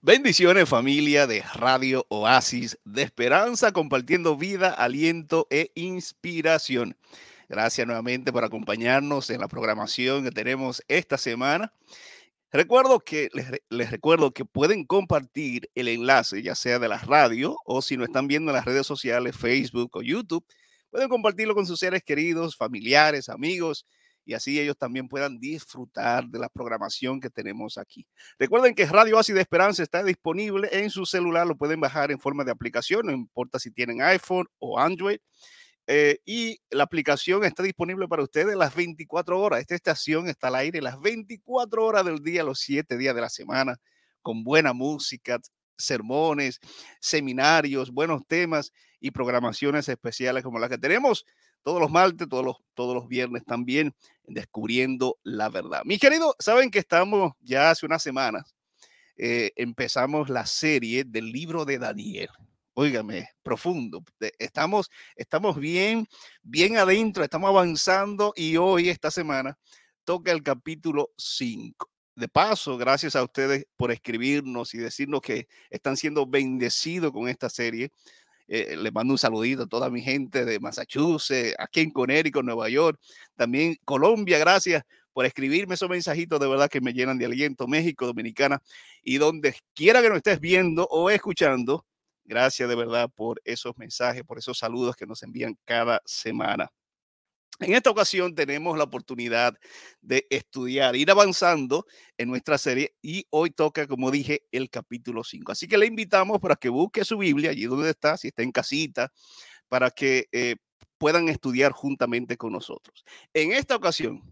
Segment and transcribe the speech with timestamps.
[0.00, 6.96] Bendiciones familia de Radio Oasis de Esperanza, compartiendo vida, aliento e inspiración.
[7.48, 11.72] Gracias nuevamente por acompañarnos en la programación que tenemos esta semana.
[12.52, 17.56] Recuerdo que les, les, recuerdo que pueden compartir el enlace, ya sea de la radio
[17.64, 20.46] o si no están viendo en las redes sociales, Facebook o YouTube,
[20.90, 23.86] pueden compartirlo con sus seres queridos, familiares, amigos
[24.26, 28.06] y así ellos también puedan disfrutar de la programación que tenemos aquí.
[28.38, 32.42] Recuerden que Radio de Esperanza está disponible en su celular, lo pueden bajar en forma
[32.42, 35.18] de aplicación, no importa si tienen iPhone o Android.
[35.86, 39.60] Eh, y la aplicación está disponible para ustedes las 24 horas.
[39.60, 43.28] Esta estación está al aire las 24 horas del día, los 7 días de la
[43.28, 43.76] semana,
[44.20, 45.38] con buena música,
[45.78, 46.58] sermones,
[47.00, 51.24] seminarios, buenos temas y programaciones especiales como las que tenemos
[51.62, 55.82] todos los martes, todos los, todos los viernes también, descubriendo la verdad.
[55.84, 58.54] Mi querido, saben que estamos ya hace unas semanas,
[59.16, 62.28] eh, empezamos la serie del libro de Daniel.
[62.74, 64.04] Óigame, profundo.
[64.38, 66.06] Estamos, estamos bien,
[66.42, 69.58] bien adentro, estamos avanzando y hoy, esta semana,
[70.04, 75.96] toca el capítulo 5 de paso, gracias a ustedes por escribirnos y decirnos que están
[75.96, 77.90] siendo bendecidos con esta serie.
[78.48, 82.68] Eh, les mando un saludito a toda mi gente de Massachusetts, aquí en Connecticut, Nueva
[82.68, 83.00] York,
[83.34, 88.06] también Colombia, gracias por escribirme esos mensajitos de verdad que me llenan de aliento, México,
[88.06, 88.62] Dominicana,
[89.02, 91.84] y donde quiera que nos estés viendo o escuchando,
[92.24, 96.70] gracias de verdad por esos mensajes, por esos saludos que nos envían cada semana.
[97.60, 99.54] En esta ocasión tenemos la oportunidad
[100.00, 101.86] de estudiar, ir avanzando
[102.18, 105.52] en nuestra serie y hoy toca, como dije, el capítulo 5.
[105.52, 108.52] Así que le invitamos para que busque su Biblia allí donde está, si está en
[108.52, 109.10] casita,
[109.68, 110.56] para que eh,
[110.98, 113.04] puedan estudiar juntamente con nosotros.
[113.32, 114.22] En esta ocasión,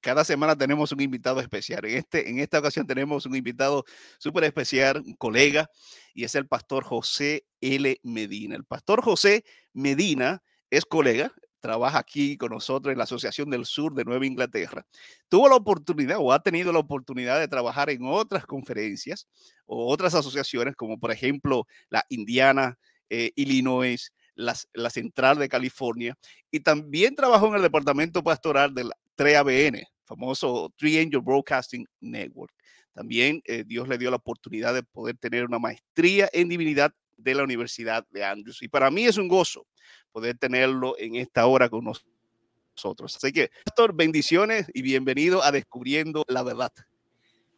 [0.00, 1.84] cada semana tenemos un invitado especial.
[1.84, 3.84] En, este, en esta ocasión tenemos un invitado
[4.18, 5.70] súper especial, un colega,
[6.12, 8.00] y es el pastor José L.
[8.02, 8.56] Medina.
[8.56, 11.32] El pastor José Medina es colega,
[11.62, 14.84] trabaja aquí con nosotros en la Asociación del Sur de Nueva Inglaterra,
[15.28, 19.26] tuvo la oportunidad o ha tenido la oportunidad de trabajar en otras conferencias
[19.64, 22.78] o otras asociaciones, como por ejemplo la Indiana,
[23.08, 26.16] eh, Illinois, la Central de California,
[26.50, 32.52] y también trabajó en el departamento pastoral del 3ABN, famoso Three Angel Broadcasting Network.
[32.92, 37.34] También eh, Dios le dio la oportunidad de poder tener una maestría en divinidad de
[37.34, 38.62] la Universidad de Andrews.
[38.62, 39.66] Y para mí es un gozo
[40.12, 43.16] poder tenerlo en esta hora con nosotros.
[43.16, 46.72] Así que, Pastor, bendiciones y bienvenido a Descubriendo la Verdad.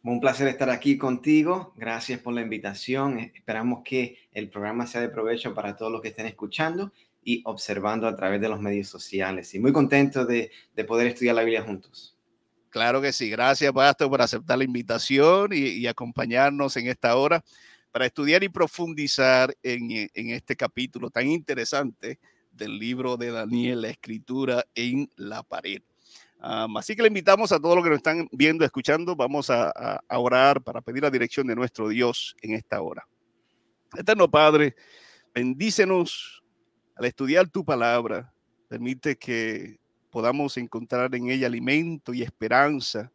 [0.03, 1.73] Un placer estar aquí contigo.
[1.75, 3.19] Gracias por la invitación.
[3.33, 6.93] Esperamos que el programa sea de provecho para todos los que estén escuchando
[7.23, 9.53] y observando a través de los medios sociales.
[9.55, 10.51] Y muy contento de,
[10.87, 12.15] poder estudiar la Biblia juntos.
[12.69, 13.31] Claro que sí.
[13.31, 17.43] Gracias, Pastor, por aceptar la invitación y, y acompañarnos en esta hora
[17.95, 22.19] para estudiar y profundizar en, en este capítulo tan interesante
[22.51, 25.81] del libro de Daniel, la escritura en la pared.
[26.41, 30.19] así que le invitamos a todos los que nos están viendo, escuchando, vamos a, a,
[30.19, 33.07] orar para pedir la dirección de nuestro Dios en esta hora.
[33.97, 34.75] Eterno Padre,
[35.33, 36.43] bendícenos
[36.97, 38.29] al estudiar tu palabra.
[38.67, 39.79] Permite que
[40.09, 43.09] podamos encontrar en ella alimento y esperanza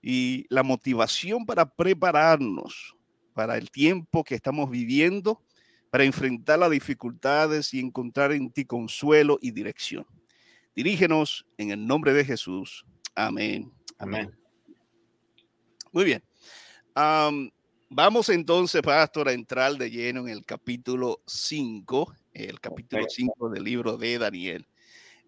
[0.00, 2.96] y la motivación para prepararnos
[3.40, 5.42] para el tiempo que estamos viviendo,
[5.88, 10.04] para enfrentar las dificultades y encontrar en ti consuelo y dirección.
[10.76, 12.84] Dirígenos en el nombre de Jesús.
[13.14, 13.72] Amén.
[13.96, 14.38] Amén.
[15.90, 16.22] Muy bien.
[17.88, 23.64] vamos entonces, pastor, a entrar de lleno en el capítulo 5, el capítulo 5 del
[23.64, 24.66] libro de Daniel.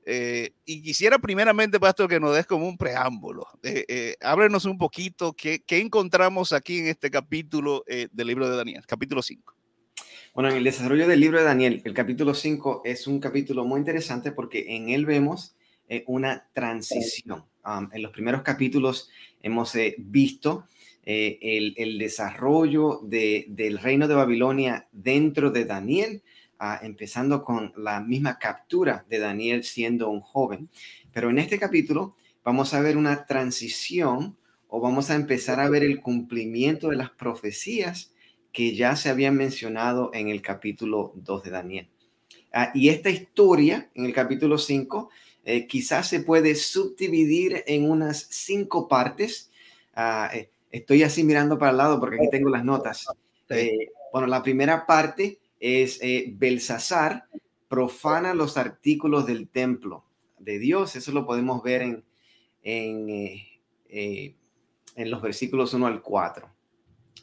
[0.05, 3.47] Eh, y quisiera primeramente, Pastor, que nos des como un preámbulo.
[3.63, 4.17] Eh, eh,
[4.65, 9.23] un poquito qué, qué, encontramos aquí en este capítulo eh, del libro de Daniel, capítulo
[9.23, 9.55] 5.
[10.35, 13.79] Bueno, en el desarrollo del libro de Daniel, el capítulo 5 es un capítulo muy
[13.79, 15.55] interesante porque en él vemos
[16.07, 17.45] una transición.
[17.67, 19.11] Um, en los primeros capítulos
[19.43, 20.65] hemos visto
[21.03, 26.23] el, el, desarrollo de, del reino de Babilonia dentro de Daniel
[26.83, 30.69] empezando con la misma captura de Daniel siendo un joven.
[31.13, 34.37] Pero en este capítulo vamos a ver una transición
[34.69, 38.13] o vamos a empezar a ver el cumplimiento de las profecías
[38.53, 41.89] que ya se habían mencionado en el capítulo 2 de Daniel.
[42.53, 45.11] Ah, y esta historia en el capítulo 5
[45.45, 49.51] eh, quizás se puede subdividir en unas cinco partes.
[49.95, 53.07] Ah, eh, estoy así mirando para el lado porque aquí tengo las notas.
[53.49, 57.29] Eh, bueno, la primera parte es eh, Belsasar
[57.69, 60.05] profana los artículos del templo
[60.39, 60.97] de Dios.
[60.97, 62.05] Eso lo podemos ver en,
[62.63, 64.35] en, eh, eh,
[64.97, 66.51] en los versículos 1 al 4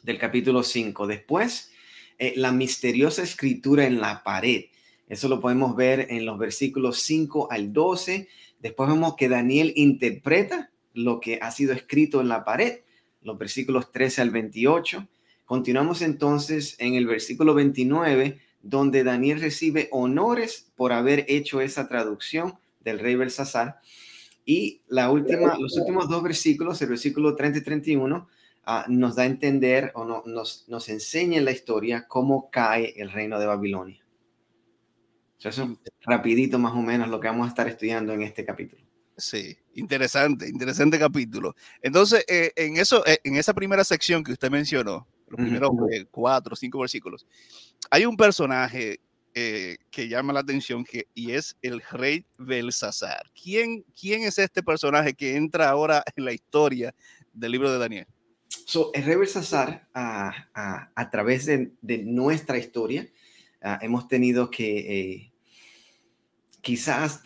[0.02, 1.06] del capítulo 5.
[1.06, 1.70] Después,
[2.18, 4.64] eh, la misteriosa escritura en la pared.
[5.08, 8.28] Eso lo podemos ver en los versículos 5 al 12.
[8.58, 12.80] Después vemos que Daniel interpreta lo que ha sido escrito en la pared,
[13.22, 15.06] los versículos 13 al 28.
[15.50, 22.54] Continuamos entonces en el versículo 29, donde Daniel recibe honores por haber hecho esa traducción
[22.78, 23.80] del rey Belsasar.
[24.44, 28.28] Y la última, los últimos dos versículos, el versículo 30 y 31,
[28.62, 32.94] ah, nos da a entender o no, nos, nos enseña en la historia cómo cae
[32.96, 34.06] el reino de Babilonia.
[35.40, 38.84] Eso es rapidito más o menos lo que vamos a estar estudiando en este capítulo.
[39.16, 41.56] Sí, interesante, interesante capítulo.
[41.82, 46.04] Entonces, eh, en, eso, eh, en esa primera sección que usted mencionó, los primeros eh,
[46.10, 47.26] cuatro o cinco versículos,
[47.90, 49.00] hay un personaje
[49.32, 53.30] que llama la atención que, y es el rey Belsasar.
[53.40, 56.94] ¿Quién, ¿Quién es este personaje que entra ahora en la historia
[57.32, 58.06] del libro de Daniel?
[58.66, 61.72] So, el rey Belsasar, a, través de,
[62.04, 63.08] nuestra historia,
[63.62, 65.32] ah, hemos tenido que
[66.60, 67.22] quizás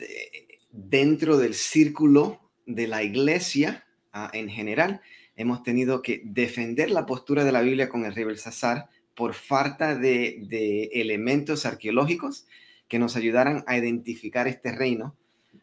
[0.70, 5.00] dentro del círculo de la iglesia ah, en general,
[5.36, 9.96] hemos tenido que defender la postura de la Biblia con el rey Belsasar por falta
[9.96, 12.46] de, elementos arqueológicos
[12.88, 15.14] que nos ayudaran a identificar este reino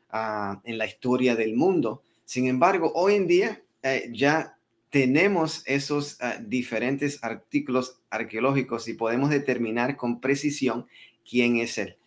[0.09, 2.01] ah, en la historia del mundo.
[2.25, 4.57] Sin embargo, hoy en día eh, ya
[4.89, 10.87] tenemos esos ah, diferentes artículos arqueológicos y podemos determinar con precisión
[11.29, 11.97] quién es él.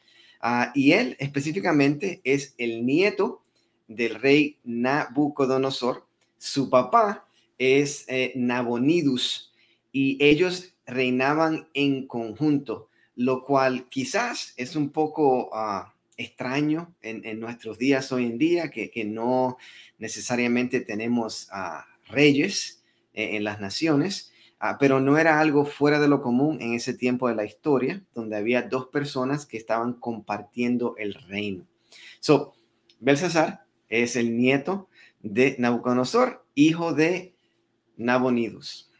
[0.40, 3.42] Ah, y él específicamente es el nieto
[3.88, 6.06] del rey Nabucodonosor.
[6.36, 7.23] Su papá
[7.58, 9.52] es eh, Nabonidus
[9.92, 17.78] y ellos reinaban en conjunto, lo cual quizás es un poco ah, extraño en, nuestros
[17.78, 19.56] días hoy en día, que, no
[19.98, 24.32] necesariamente tenemos ah, reyes eh, en las naciones.
[24.66, 28.02] Ah, pero no era algo fuera de lo común en ese tiempo de la historia,
[28.14, 31.66] donde había dos personas que estaban compartiendo el reino.
[32.20, 32.54] So,
[33.00, 34.88] Belsasar es el nieto
[35.20, 37.33] de Nabucodonosor, hijo de
[37.96, 38.90] Nabonidus.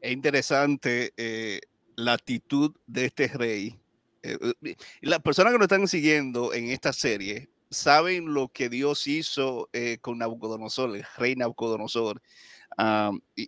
[0.00, 1.60] Es interesante eh,
[1.96, 3.78] la actitud de este rey.
[4.22, 9.06] Eh, eh, las personas que nos están siguiendo en esta serie saben lo que Dios
[9.06, 9.68] hizo
[10.00, 12.20] con Nabucodonosor, el rey Nabucodonosor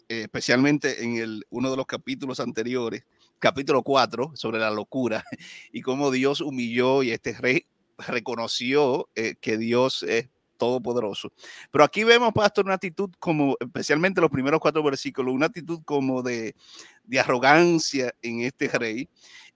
[0.08, 3.04] especialmente en el, uno de los capítulos anteriores,
[3.38, 5.24] capítulo 4, sobre la locura,
[5.72, 7.66] y cómo Dios humilló y este rey
[7.98, 10.28] reconoció eh, que Dios es
[10.62, 11.32] todopoderoso.
[11.72, 16.22] Pero aquí vemos, pastor, una actitud como, especialmente los primeros cuatro versículos, una actitud como
[16.22, 16.54] de,
[17.02, 19.08] de arrogancia en este rey.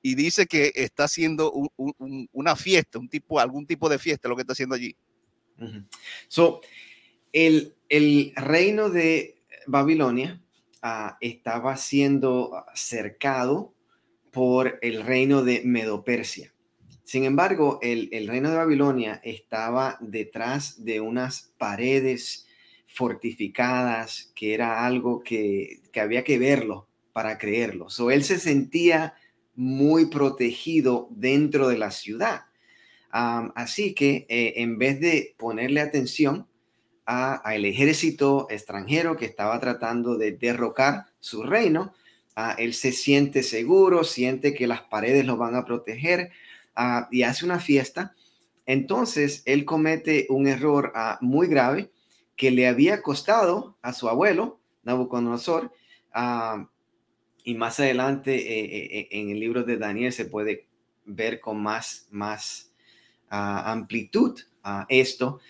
[0.02, 1.52] Y dice que está haciendo
[2.32, 4.96] una fiesta, un tipo, algún tipo de fiesta, lo que está haciendo allí.
[6.26, 6.60] So,
[7.32, 9.38] el, el reino de
[9.68, 10.42] Babilonia
[10.82, 13.74] ah, estaba siendo cercado
[14.32, 16.52] por el reino de Medo-Persia.
[17.06, 22.48] Sin embargo, el, reino de Babilonia estaba detrás de unas paredes
[22.84, 27.90] fortificadas, que era algo que, había que verlo para creerlo.
[27.90, 29.14] So, él se sentía
[29.54, 32.46] muy protegido dentro de la ciudad.
[33.12, 36.48] así que eh, en vez de ponerle atención
[37.04, 41.94] al ejército extranjero que estaba tratando de derrocar su reino.
[42.58, 46.32] él se siente seguro, siente que las paredes lo van a proteger
[47.10, 48.14] y hace una fiesta.
[48.66, 51.90] Entonces, él comete un error muy grave
[52.36, 55.72] que le había costado a su abuelo, Nabucodonosor,
[57.44, 60.68] y más adelante eh, eh, en el libro de Daniel se puede
[61.04, 62.72] ver con más, más
[63.28, 64.38] amplitud
[64.88, 65.40] esto,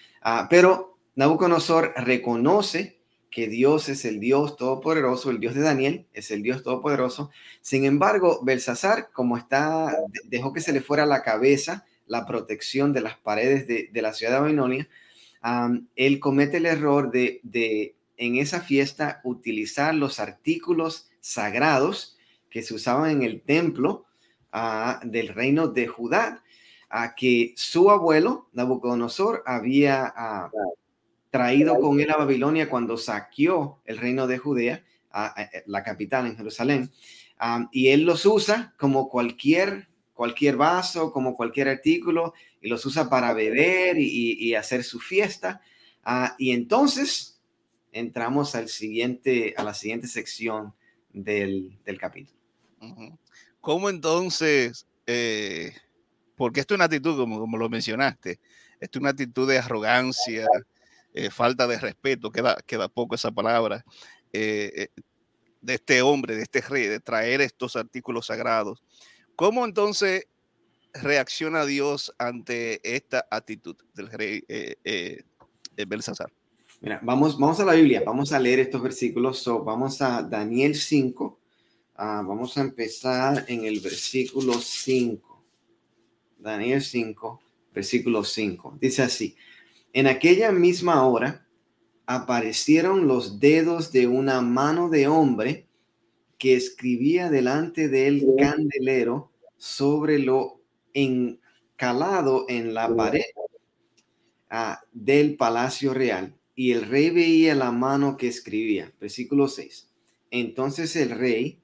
[0.51, 2.96] pero Nabucodonosor reconoce
[3.31, 7.31] que Dios es el Dios todopoderoso, el Dios de Daniel es el Dios todopoderoso.
[7.61, 13.01] Sin embargo, Belsasar, como está, dejó que se le fuera la cabeza la protección de
[13.01, 14.89] las paredes de, la ciudad de Babilonia,
[15.97, 22.17] él comete el error de, en esa fiesta utilizar los artículos sagrados
[22.51, 24.07] que se usaban en el templo
[24.53, 26.43] ah, del reino de Judá,
[26.89, 30.51] a que su abuelo, Nabucodonosor, había ah,
[31.31, 35.35] traído con él a Babilonia cuando saqueó el reino de Judea, a,
[35.67, 36.91] la capital en Jerusalén,
[37.73, 43.33] y él los usa como cualquier, cualquier vaso, como cualquier artículo, y los usa para
[43.33, 45.61] beber y, hacer su fiesta.
[46.03, 47.41] Ah, y entonces
[47.93, 50.75] entramos al siguiente, a la siguiente sección
[51.13, 52.39] del, capítulo.
[53.61, 55.73] ¿Cómo entonces, eh,
[56.37, 58.39] porque esto es una actitud, como, como lo mencionaste,
[58.81, 60.47] esto es una actitud de arrogancia,
[61.17, 63.85] eh, falta de respeto, queda, queda poco esa palabra,
[64.33, 64.91] de
[65.65, 68.83] este hombre, de este rey, de traer estos artículos sagrados.
[69.35, 70.27] ¿Cómo entonces
[70.93, 75.23] reacciona Dios ante esta actitud del rey eh,
[75.87, 76.31] Belsasar?
[76.81, 79.43] Mira, vamos, vamos a la Biblia, vamos a leer estos versículos.
[79.65, 81.39] vamos a Daniel 5,
[81.97, 85.45] ah, vamos a empezar en el versículo 5.
[86.39, 87.41] Daniel 5,
[87.75, 88.77] versículo 5.
[88.79, 89.37] Dice así,
[89.97, 91.49] en aquella misma hora
[92.05, 95.69] aparecieron los dedos de una mano de hombre
[96.37, 100.61] que escribía delante del candelero sobre lo
[100.93, 103.25] encalado en la pared
[104.51, 108.93] ah, del palacio real y el rey veía la mano que escribía.
[109.01, 109.89] Versículo 6.
[110.31, 111.63] Entonces el rey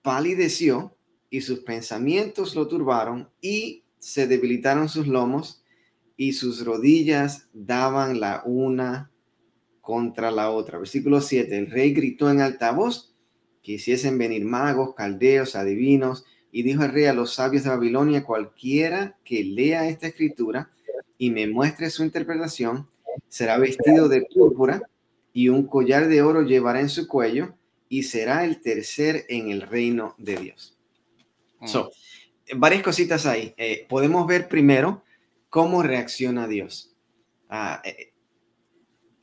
[0.00, 0.96] palideció
[1.28, 5.63] y sus pensamientos lo turbaron y se debilitaron sus lomos
[6.16, 9.10] y sus rodillas daban la una
[9.80, 10.78] contra la otra.
[10.78, 11.56] Versículo 7.
[11.56, 13.14] El rey gritó en alta voz
[13.62, 18.24] que hiciesen venir magos, caldeos, adivinos, y dijo el rey a los sabios de Babilonia,
[18.24, 20.70] cualquiera que lea esta escritura
[21.18, 22.88] y me muestre su interpretación,
[23.28, 24.82] será vestido de púrpura
[25.32, 27.54] y un collar de oro llevará en su cuello
[27.88, 30.78] y será el tercer en el reino de Dios.
[31.60, 31.66] Mm.
[31.66, 31.90] So,
[32.56, 33.54] varias cositas ahí.
[33.56, 35.03] Eh, podemos ver primero
[35.54, 36.96] cómo reacciona Dios.
[37.48, 38.12] Ah, eh,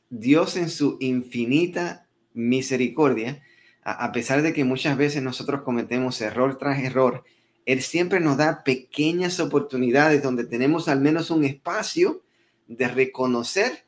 [0.08, 3.42] Dios en su infinita misericordia,
[3.82, 7.22] a pesar de que muchas veces nosotros cometemos error tras error,
[7.66, 12.22] Él siempre nos da pequeñas oportunidades donde tenemos al menos un espacio
[12.66, 13.84] de reconocer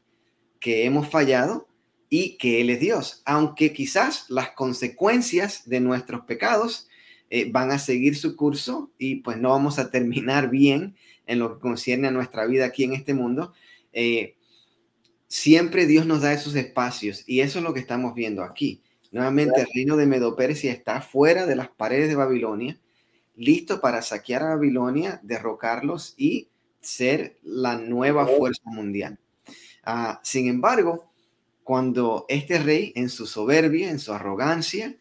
[0.61, 1.67] que hemos fallado
[2.11, 6.89] y que Él es Dios, aunque quizás las consecuencias de nuestros pecados
[7.31, 10.95] eh, van a seguir su curso y pues no vamos a terminar bien
[11.27, 13.53] en lo que concierne a nuestra vida aquí en este mundo.
[13.93, 14.37] Eh,
[15.29, 18.83] siempre Dios nos da esos espacios y eso es lo que estamos viendo aquí.
[19.11, 22.81] Nuevamente el reino de Medo-Persia está fuera de las paredes de Babilonia,
[23.37, 26.49] listo para saquear a Babilonia, derrocarlos y
[26.81, 29.19] ser la nueva fuerza mundial.
[29.85, 31.11] Ah, sin embargo,
[31.63, 34.97] cuando este rey en su soberbia, en su arrogancia,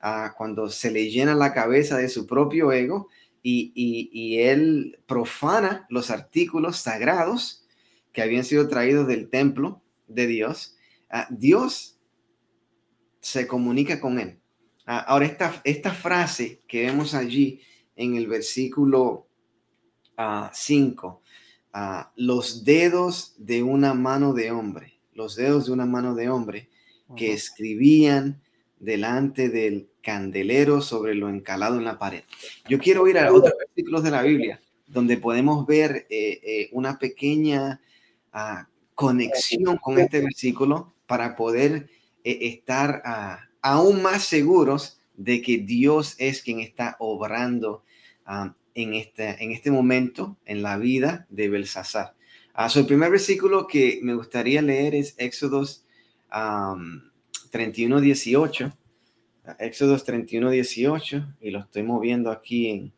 [0.00, 3.08] ah, cuando se le llena la cabeza de su propio ego
[3.42, 7.66] y, él profana los artículos sagrados
[8.12, 10.76] que habían sido traídos del templo de Dios,
[11.10, 11.98] ah, Dios
[13.20, 14.38] se comunica con él.
[14.86, 17.60] ahora, esta, esta frase que vemos allí
[17.96, 19.28] en el versículo
[20.52, 21.22] 5,
[22.16, 26.68] los dedos de una mano de hombre, los dedos de una mano de hombre
[27.16, 28.42] que escribían
[28.80, 32.22] delante del candelero sobre lo encalado en la pared.
[32.68, 36.98] Yo quiero ir a otros versículos de la Biblia donde podemos ver eh, eh, una
[36.98, 37.80] pequeña
[38.32, 41.88] ah, conexión con este versículo para poder
[42.24, 47.84] eh, estar ah, aún más seguros de que Dios es quien está obrando
[48.24, 52.14] ah, en este, en este momento en la vida de Belsasar.
[52.56, 55.84] Uh, el primer versículo que me gustaría leer es Éxodos
[57.50, 58.72] 31, 18.
[59.58, 62.92] Éxodos 31, 18, y lo estoy moviendo aquí en,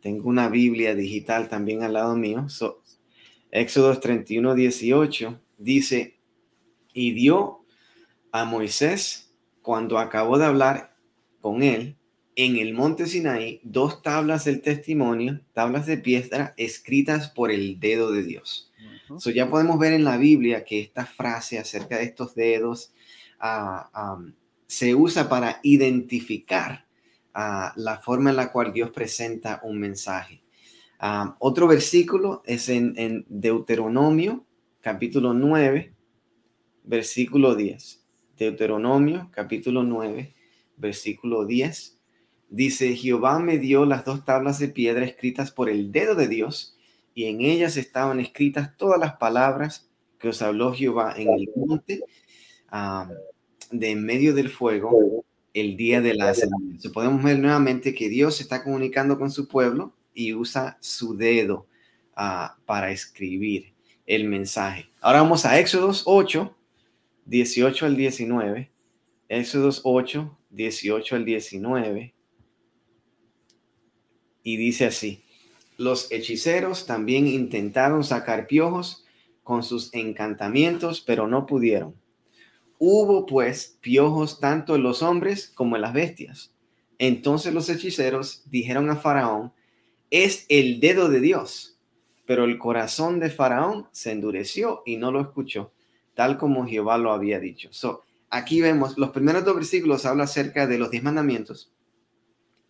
[0.00, 2.48] tengo una Biblia digital también al lado mío.
[2.48, 2.82] So,
[3.50, 6.18] Éxodos 31, 18 dice,
[6.94, 7.64] y dio
[8.32, 10.96] a Moisés cuando acabó de hablar
[11.40, 11.96] con él
[12.36, 18.12] en el monte Sinaí dos tablas del testimonio, tablas de piedra escritas por el dedo
[18.12, 18.72] de Dios.
[19.34, 22.92] ya podemos ver en la Biblia que esta frase acerca de estos dedos
[24.66, 26.86] se usa para identificar
[27.34, 30.42] la forma en la cual Dios presenta un mensaje.
[31.38, 34.44] otro versículo es en Deuteronomio,
[34.80, 35.94] capítulo 9,
[36.84, 38.04] versículo 10.
[38.36, 40.34] Deuteronomio, capítulo 9,
[40.78, 42.00] versículo 10
[42.50, 46.76] Dice, Jehová me dio las dos tablas de piedra escritas por el dedo de Dios,
[47.14, 52.02] y en ellas estaban escritas todas las palabras que os habló Jehová en el monte
[53.70, 55.24] de en medio del fuego
[55.54, 56.76] el día de la semana.
[56.92, 61.66] Podemos ver nuevamente que Dios está comunicando con su pueblo y usa su dedo
[62.14, 63.72] ah, para escribir
[64.06, 64.88] el mensaje.
[65.00, 66.54] Ahora vamos a Éxodos 8,
[67.26, 68.70] 18 al 19.
[69.28, 72.14] Éxodos 8, 18 al 19
[74.42, 75.22] y dice así,
[75.76, 79.04] los hechiceros también intentaron sacar piojos
[79.42, 81.94] con sus encantamientos, pero no pudieron.
[82.82, 86.54] Hubo pues piojos tanto en los hombres como en las bestias.
[86.98, 89.52] Entonces los hechiceros dijeron a Faraón,
[90.08, 91.78] es el dedo de Dios.
[92.24, 95.74] Pero el corazón de Faraón se endureció y no lo escuchó.
[96.14, 97.68] tal como Jehová lo había dicho.
[97.70, 101.72] So, aquí vemos, los primeros dos versículos habla acerca de los diez mandamientos.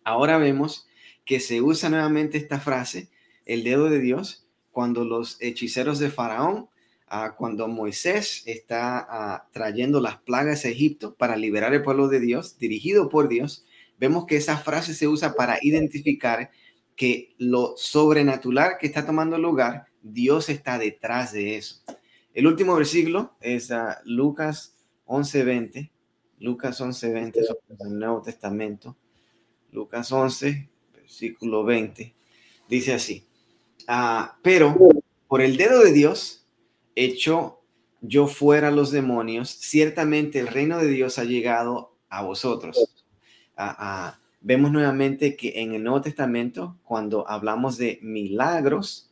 [0.03, 0.87] Ahora vemos
[1.23, 3.09] que se usa nuevamente esta frase,
[3.45, 6.69] el dedo de Dios, cuando los hechiceros de Faraón,
[7.11, 12.21] ah, cuando Moisés está ah, trayendo las plagas a Egipto para liberar el pueblo de
[12.21, 13.65] Dios, dirigido por Dios,
[13.99, 16.49] vemos que esa frase se usa para identificar
[16.95, 21.81] que lo sobrenatural que está tomando lugar, Dios está detrás de eso.
[22.33, 24.75] El último versículo es uh, Lucas
[25.05, 25.91] 11:20.
[26.39, 28.95] Lucas 11:20 el Nuevo Testamento.
[29.71, 32.15] Lucas 11, versículo 20.
[32.69, 33.25] Dice así.
[33.87, 34.77] Ah, pero
[35.27, 36.40] por el dedo de Dios
[36.95, 37.61] hecho
[38.01, 42.77] yo fuera los demonios, ciertamente el reino de Dios ha llegado a vosotros.
[43.55, 49.11] Ah, vemos nuevamente que en el Nuevo Testamento, cuando hablamos de milagros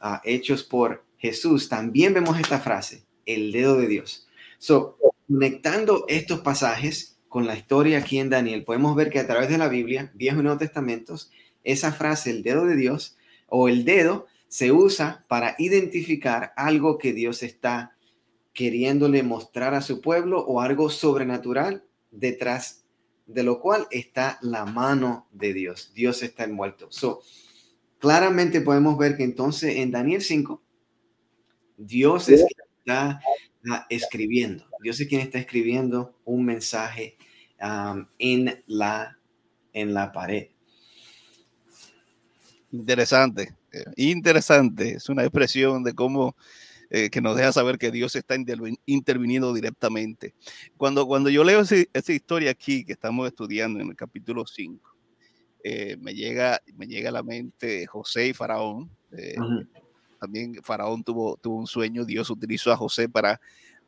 [0.00, 4.26] ah, hechos por Jesús, también vemos esta frase, el dedo de Dios.
[4.58, 9.48] So, conectando estos pasajes con la historia aquí en Daniel, podemos ver que a través
[9.48, 11.30] de la Biblia, Viejo y Nuevo Testamentos,
[11.62, 13.16] esa frase, el dedo de Dios,
[13.48, 17.96] o el dedo, se usa para identificar algo que Dios está
[18.52, 22.84] queriéndole mostrar a su pueblo o algo sobrenatural detrás
[23.26, 25.90] de lo cual está la mano de Dios.
[25.92, 26.86] Dios está envuelto.
[26.92, 27.22] So,
[27.98, 30.62] claramente podemos ver que entonces en Daniel 5,
[31.76, 33.20] Dios es quien está
[33.68, 34.68] ah, escribiendo.
[34.80, 37.16] Dios es quien está escribiendo un mensaje
[38.20, 39.18] en, la,
[39.72, 40.50] en la pared.
[42.70, 43.56] Interesante,
[43.96, 44.96] interesante.
[44.96, 46.36] Es una expresión de cómo
[46.90, 48.36] eh, que nos deja saber que Dios está
[48.86, 50.34] interviniendo directamente.
[50.76, 54.96] Cuando, cuando yo leo esa historia aquí que estamos estudiando en el capítulo 5,
[55.64, 58.90] eh, me, llega, me llega a la mente José y Faraón.
[59.10, 59.34] Eh,
[60.20, 63.40] también Faraón tuvo, tuvo un sueño, Dios utilizó a José para,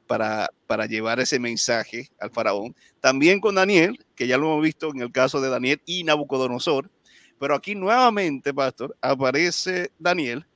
[0.07, 2.75] para, para llevar ese mensaje al Faraón.
[3.01, 6.91] También con Daniel, que ya lo hemos visto en el caso de Daniel y Nabucodonosor.
[7.39, 10.47] Pero aquí nuevamente, pastor, aparece Daniel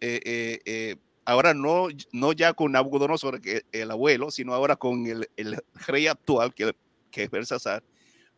[0.00, 5.56] eh, ahora no, no ya con Nabucodonosor, que el abuelo, sino ahora con el, el
[5.86, 6.74] rey actual, que,
[7.10, 7.82] que es Belsasar.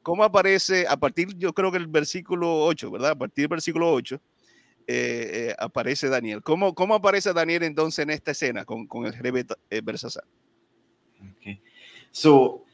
[0.03, 3.11] ¿Cómo aparece a partir, yo creo que el versículo 8, ¿verdad?
[3.11, 4.21] A partir del versículo 8,
[4.87, 6.43] eh, eh, aparece Daniel.
[6.43, 9.33] ¿Cómo, ¿Cómo aparece Daniel entonces en esta escena con, con el rey
[9.71, 10.25] eh, Belsasar?
[11.39, 11.61] Okay.
[12.13, 12.65] So,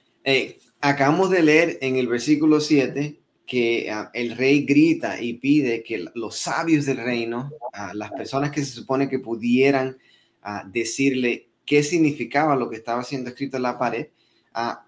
[0.81, 3.19] acabamos de leer en el versículo 7
[3.53, 8.51] que ah, el rey grita y pide que los sabios del reino, uh, las personas
[8.51, 9.99] que se supone que pudieran
[10.43, 14.07] uh, decirle qué significaba lo que estaba siendo escrito en la pared,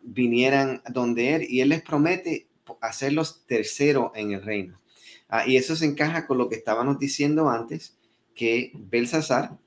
[0.03, 2.47] vinieran donde él y él les promete
[2.81, 4.81] hacerlos tercero en el reino.
[5.47, 7.99] y eso se encaja con lo que estábamos diciendo antes,
[8.35, 9.59] que Belsasar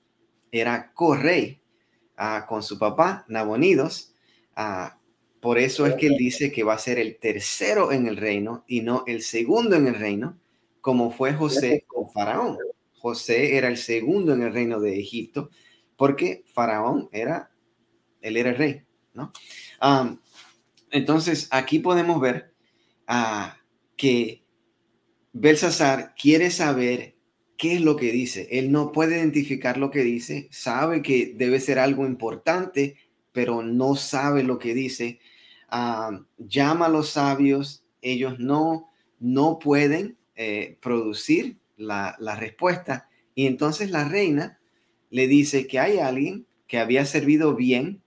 [0.52, 1.62] era correy
[2.48, 4.12] con su papá, Nabonidos,
[5.48, 8.66] por eso es que él dice que va a ser el tercero en el reino
[8.68, 10.38] y no el segundo en el reino,
[10.82, 12.58] como fue José con Faraón.
[13.00, 15.50] José era el segundo en el reino de Egipto,
[15.96, 17.50] porque Faraón era,
[18.20, 18.84] él era el rey,
[19.14, 19.32] ¿no?
[20.92, 22.54] entonces, aquí podemos ver
[23.08, 23.56] uh,
[23.96, 24.44] que
[25.32, 27.16] Belsasar quiere saber
[27.58, 28.50] qué es lo que dice.
[28.52, 32.98] Él no puede identificar lo que dice, sabe que debe ser algo importante,
[33.32, 35.22] pero no sabe lo que dice
[35.70, 43.10] llama a los sabios, ellos no, no pueden eh, producir la, respuesta.
[43.36, 44.60] Y entonces la reina
[45.10, 48.02] le dice que hay alguien que había servido bien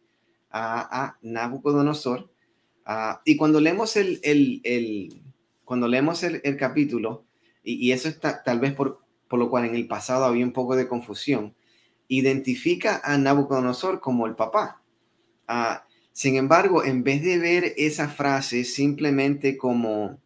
[0.51, 2.31] a, Nabucodonosor.
[3.25, 5.23] y cuando leemos el, el,
[5.64, 7.25] cuando leemos el, capítulo,
[7.62, 10.77] y, eso está tal vez por, por lo cual en el pasado había un poco
[10.77, 11.55] de confusión,
[12.09, 14.83] identifica a Nabucodonosor como el papá.
[16.12, 20.20] Sin embargo, en vez de ver esa frase simplemente como,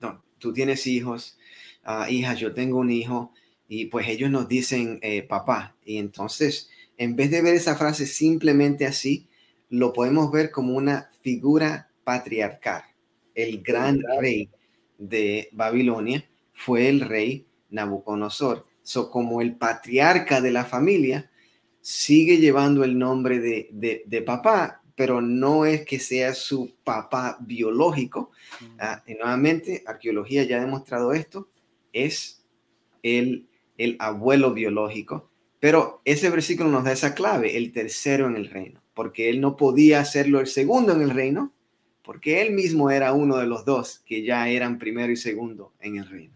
[0.00, 1.38] no, tú tienes hijos,
[1.86, 3.32] uh, hijas, yo tengo un hijo,
[3.68, 5.76] y pues ellos nos dicen eh, papá.
[5.84, 6.68] Y entonces,
[6.98, 9.28] en vez de ver esa frase simplemente así,
[9.68, 12.82] lo podemos ver como una figura patriarcal.
[13.34, 14.50] El gran rey
[14.98, 18.66] de Babilonia fue el rey Nabucodonosor.
[18.82, 21.29] So, como el patriarca de la familia,
[21.80, 28.30] sigue llevando el nombre de, papá, pero no es que sea su papá biológico.
[28.78, 31.48] Ah, y nuevamente, arqueología ya ha demostrado esto,
[31.92, 32.44] es
[33.02, 35.30] el, el abuelo biológico.
[35.58, 39.56] Pero ese versículo nos da esa clave, el tercero en el reino, porque él no
[39.56, 41.52] podía hacerlo el segundo en el reino,
[42.02, 45.96] porque él mismo era uno de los dos que ya eran primero y segundo en
[45.96, 46.34] el reino.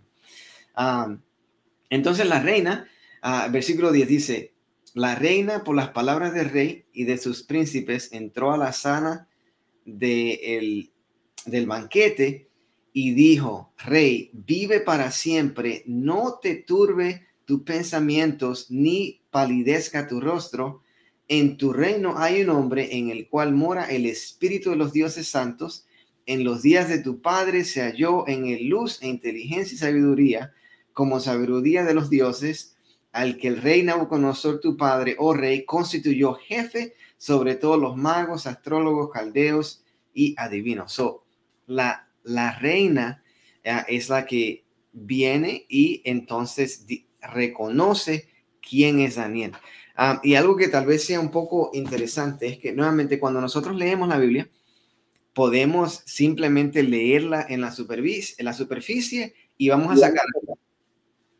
[0.75, 1.17] Ah,
[1.91, 2.89] entonces la reina,
[3.23, 4.54] uh, versículo 10 dice,
[4.95, 9.29] La reina, por las palabras del rey y de sus príncipes, entró a la sana
[9.85, 10.89] de
[11.47, 12.49] del banquete
[12.93, 20.83] y dijo, Rey, vive para siempre, no te turbe tus pensamientos ni palidezca tu rostro.
[21.27, 25.27] En tu reino hay un hombre en el cual mora el espíritu de los dioses
[25.27, 25.87] santos.
[26.27, 30.53] En los días de tu padre se halló en el luz e inteligencia y sabiduría,
[30.93, 32.74] como sabiduría de los dioses,
[33.15, 38.47] al que el rey Nabucodonosor, tu padre, oh rey, constituyó jefe sobre todos los magos,
[38.47, 40.93] astrólogos, caldeos y adivinos.
[40.93, 41.25] So,
[41.67, 43.23] la la reina
[43.63, 46.87] eh, es la que viene y entonces
[47.21, 48.29] reconoce
[48.61, 49.53] quién es Daniel.
[49.97, 53.77] Ah, y algo que tal vez sea un poco interesante es que nuevamente cuando nosotros
[53.77, 54.51] leemos la Biblia,
[55.35, 60.25] podemos simplemente leerla en la, superficie, en la superficie y vamos a sacar.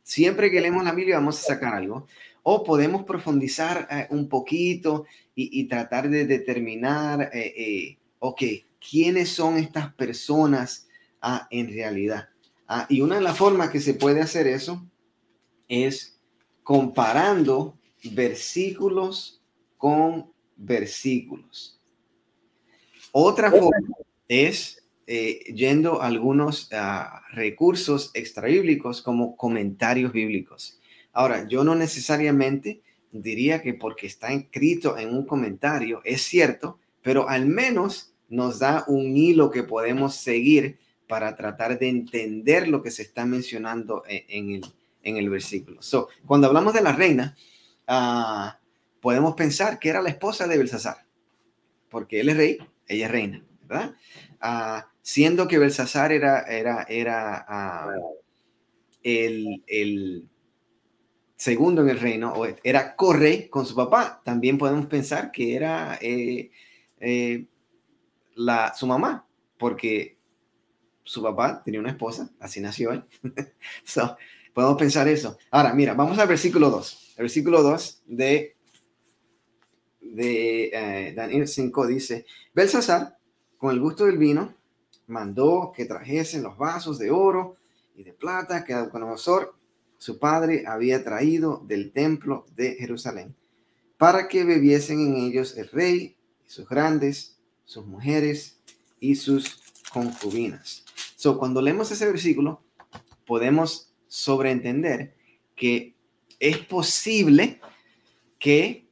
[0.05, 2.07] Siempre que leemos la Biblia vamos a sacar algo.
[2.45, 8.43] O podemos profundizar eh, un poquito y, tratar de determinar, eh, ok,
[8.79, 10.87] quiénes son estas personas
[11.21, 12.29] ah, en realidad.
[12.69, 14.87] Ah, y una de las formas que se puede hacer eso
[15.69, 16.21] es
[16.63, 17.79] comparando
[18.13, 19.43] versículos
[19.77, 21.81] con versículos.
[23.13, 23.97] Otra forma
[24.29, 30.81] es eh, yendo a algunos ah, recursos extrabíblicos como comentarios bíblicos.
[31.13, 32.81] Ahora, yo no necesariamente
[33.13, 38.85] diría que porque está escrito en un comentario es cierto, pero al menos nos da
[38.89, 44.25] un hilo que podemos seguir para tratar de entender lo que se está mencionando e,
[44.29, 44.65] en, el,
[45.03, 45.83] en el, versículo.
[45.83, 47.37] So, cuando hablamos de la reina,
[47.87, 48.59] ah,
[49.01, 51.05] podemos pensar que era la esposa de Belsasar,
[51.91, 53.95] porque él es rey, ella es reina, ¿verdad?
[54.41, 57.95] Ah, siendo que Belsasar era, era, era ah,
[59.03, 60.27] el, el,
[61.37, 65.99] segundo en el reino, o era correy con su papá, también podemos pensar que era...
[66.01, 66.51] Eh,
[67.01, 67.47] eh,
[68.35, 70.19] la, su mamá, porque
[71.03, 73.05] su papá tenía una esposa, así nació él.
[74.55, 75.37] podemos pensar eso.
[75.51, 77.15] Ahora, mira, vamos al versículo 2.
[77.19, 78.57] El versículo 2 de,
[80.01, 83.19] de eh, Daniel 5 dice, Belsasar,
[83.59, 84.55] con el gusto del vino,
[85.07, 87.57] mandó que trajesen los vasos de oro
[87.95, 89.55] y de plata que Nabucodonosor,
[89.99, 93.35] su padre, había traído del templo de Jerusalén,
[93.97, 98.61] para que bebiesen en ellos el rey y sus grandes sus mujeres
[99.01, 99.61] y sus
[99.93, 100.85] concubinas.
[101.17, 102.63] So, cuando leemos ese versículo,
[103.27, 105.15] podemos sobreentender
[105.57, 105.95] que
[106.39, 107.61] es posible
[108.39, 108.87] que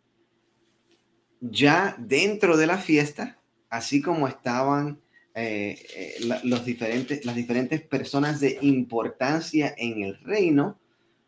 [1.40, 5.01] ya dentro de la fiesta, así como estaban
[5.34, 6.14] eh, eh,
[6.44, 10.78] los diferentes, las diferentes personas de importancia en el reino,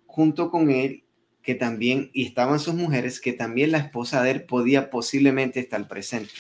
[0.07, 1.05] junto con él,
[1.43, 5.87] que también, y estaban sus mujeres, que también la esposa de él podía posiblemente estar
[5.89, 6.31] presente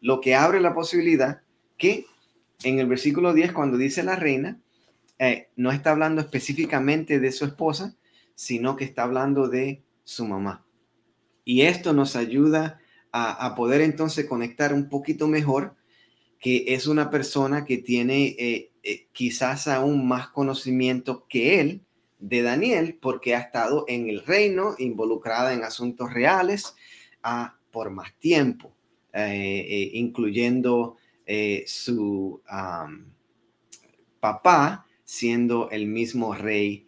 [0.00, 1.42] lo que abre la posibilidad
[1.76, 2.06] que
[2.62, 4.60] en el versículo 10, cuando dice la reina,
[5.18, 7.96] eh, no está hablando específicamente de su esposa,
[8.34, 10.64] sino que está hablando de su mamá.
[11.44, 15.74] Y esto nos ayuda a, poder entonces conectar un poquito mejor
[16.38, 21.82] que es una persona que tiene eh, eh, quizás aún más conocimiento que él
[22.20, 26.74] de Daniel, porque ha estado en el reino, involucrada en asuntos reales
[27.22, 28.74] ah, por más tiempo.
[29.14, 30.96] Eh, incluyendo
[31.66, 32.40] su
[34.20, 36.86] papá siendo el mismo rey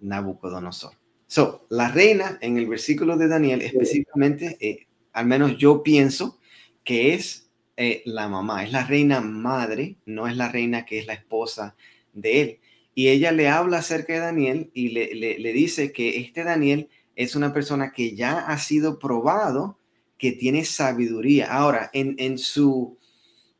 [0.00, 0.94] Nabucodonosor.
[1.26, 6.40] So, la reina en el versículo de Daniel específicamente, al menos yo pienso
[6.82, 7.43] que es
[7.76, 11.76] la mamá, es la reina madre, no es la reina que es la esposa
[12.12, 12.60] de él.
[12.94, 17.36] Y ella le habla acerca de Daniel y le, le dice que este Daniel es
[17.36, 19.78] una persona que ya ha sido probado
[20.18, 21.52] que tiene sabiduría.
[21.52, 22.98] Ahora, en, su,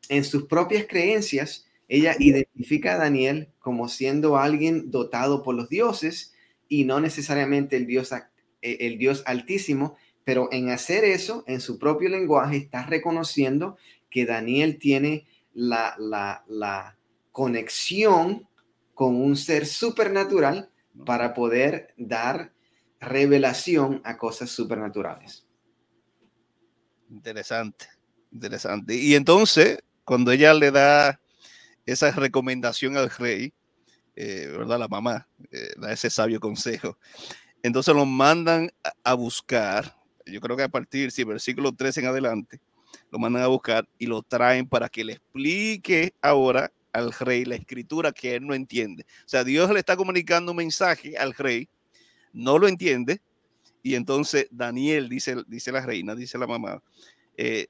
[0.09, 6.33] en sus propias creencias, ella identifica a Daniel como siendo alguien dotado por los dioses
[6.69, 11.79] y no necesariamente el dios, e, el dios altísimo, pero en hacer eso, en su
[11.79, 13.77] propio lenguaje, está reconociendo
[14.15, 16.97] que Daniel tiene la, la, la
[17.33, 18.49] conexión
[18.95, 20.71] con un ser supernatural
[21.05, 22.53] para poder dar
[23.01, 25.45] revelación a cosas supernaturales.
[27.11, 27.89] Interesante,
[28.31, 28.95] interesante.
[28.95, 31.21] Y entonces, cuando ella le da
[31.85, 33.53] esa recomendación al rey,
[34.15, 34.79] eh, ¿verdad?
[34.79, 36.99] La mamá eh, da ese sabio consejo.
[37.65, 38.71] Entonces lo mandan
[39.03, 39.93] a buscar,
[40.25, 42.61] yo creo que a partir, si versículo 3 en adelante,
[43.11, 47.57] lo mandan a buscar y lo traen para que le explique ahora al rey la
[47.57, 49.05] escritura que él no entiende.
[49.25, 51.69] O sea, Dios le está comunicando un mensaje al rey,
[52.33, 53.21] no lo entiende,
[53.83, 56.83] y entonces Daniel, dice, dice la reina, dice la mamá,
[57.37, 57.67] eh,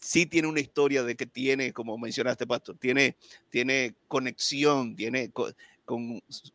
[0.00, 3.16] sí tiene una historia de que tiene, como mencionaste, Pastor, tiene,
[3.50, 5.54] tiene conexión, tiene con,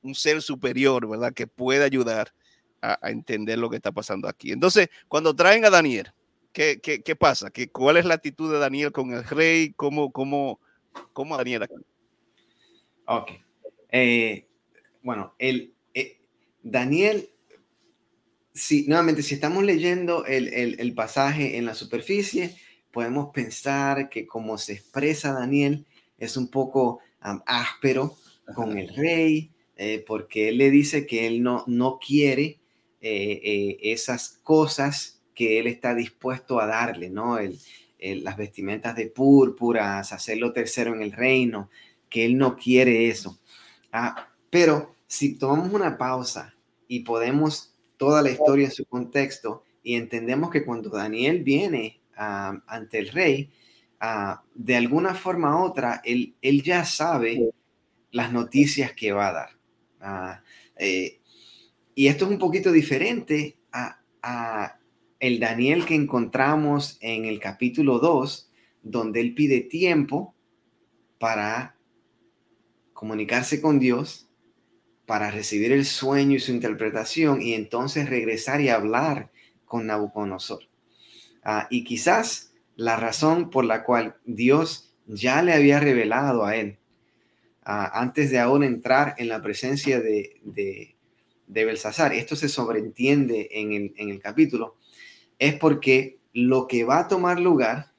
[0.01, 1.33] un ser superior, ¿verdad?
[1.33, 2.33] Que puede ayudar
[2.81, 4.51] a, entender lo que está pasando aquí.
[4.51, 6.11] Entonces, cuando traen a Daniel,
[6.53, 7.51] ¿qué, qué, pasa?
[7.51, 9.73] ¿Qué, ¿Cuál es la actitud de Daniel con el rey?
[9.75, 10.59] ¿Cómo, cómo,
[11.11, 11.67] cómo Daniel?
[13.05, 13.31] Ok.
[13.91, 14.47] Eh,
[15.01, 16.21] bueno, el, eh,
[16.61, 17.29] Daniel,
[18.53, 22.55] si, nuevamente, si estamos leyendo el, el, el pasaje en la superficie,
[22.91, 25.85] podemos pensar que como se expresa Daniel
[26.17, 26.99] es un poco
[27.45, 28.15] áspero
[28.55, 32.59] con el rey, eh, porque él le dice que él no, no quiere
[33.01, 37.37] eh, eh, esas cosas que él está dispuesto a darle, ¿no?
[37.37, 37.59] El,
[38.23, 41.69] las vestimentas de púrpuras, hacerlo tercero en el reino,
[42.09, 43.39] que él no quiere eso.
[43.93, 46.53] Ah, pero si tomamos una pausa
[46.87, 52.99] y podemos toda la historia en su contexto y entendemos que cuando Daniel viene ante
[52.99, 53.49] el rey,
[54.53, 57.51] de alguna forma u otra, él, él, ya sabe
[58.11, 59.49] las noticias que va a dar.
[60.01, 60.43] Ah,
[60.77, 61.21] eh,
[61.95, 64.77] y esto es un poquito diferente a, a,
[65.23, 70.35] el Daniel que encontramos en el capítulo 2, donde él pide tiempo
[71.17, 71.77] para
[72.91, 74.27] comunicarse con Dios,
[75.05, 79.31] para recibir el sueño y su interpretación y entonces regresar y hablar
[79.63, 80.67] con Nabucodonosor.
[81.41, 86.79] Ah, y quizás la razón por la cual Dios ya le había revelado a él,
[87.63, 90.95] ah, antes de aún entrar en la presencia de, de,
[91.47, 94.75] Belsasar, esto se sobreentiende en el, en el capítulo,
[95.39, 97.93] es porque lo que va a tomar lugar,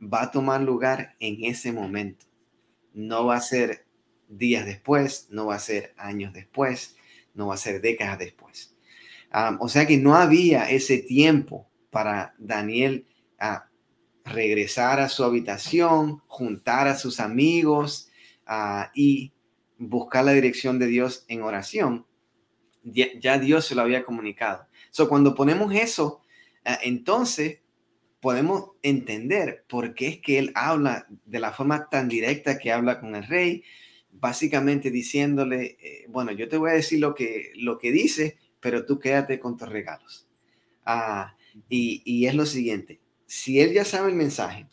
[0.00, 2.26] va a tomar lugar en ese momento.
[2.92, 3.86] No va a ser
[4.28, 6.96] días después, no va a ser años después,
[7.34, 8.76] no va a ser décadas después.
[9.30, 13.06] Ah, o sea que no había ese tiempo para Daniel
[13.38, 13.68] a
[14.24, 18.10] regresar a su habitación, juntar a sus amigos
[18.94, 19.32] y
[19.78, 22.06] buscar la dirección de Dios en oración.
[22.82, 24.66] Ya, Dios se lo había comunicado.
[24.90, 26.20] So, cuando ponemos eso,
[26.64, 27.60] entonces
[28.20, 32.98] podemos entender por qué es que él habla de la forma tan directa que habla
[32.98, 33.64] con el rey,
[34.12, 38.86] básicamente diciéndole, eh, bueno, yo te voy a decir lo que, lo que dice, pero
[38.86, 40.26] tú quédate con tus regalos.
[40.86, 41.36] Ah,
[41.68, 44.68] y, es lo siguiente, si él ya sabe el mensaje,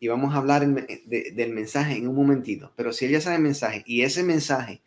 [0.00, 3.42] y vamos a hablar del mensaje en un momentito, pero si él ya sabe el
[3.42, 4.82] mensaje y ese mensaje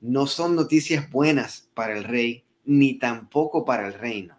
[0.00, 4.38] no son noticias buenas para el rey, ni tampoco para el reino.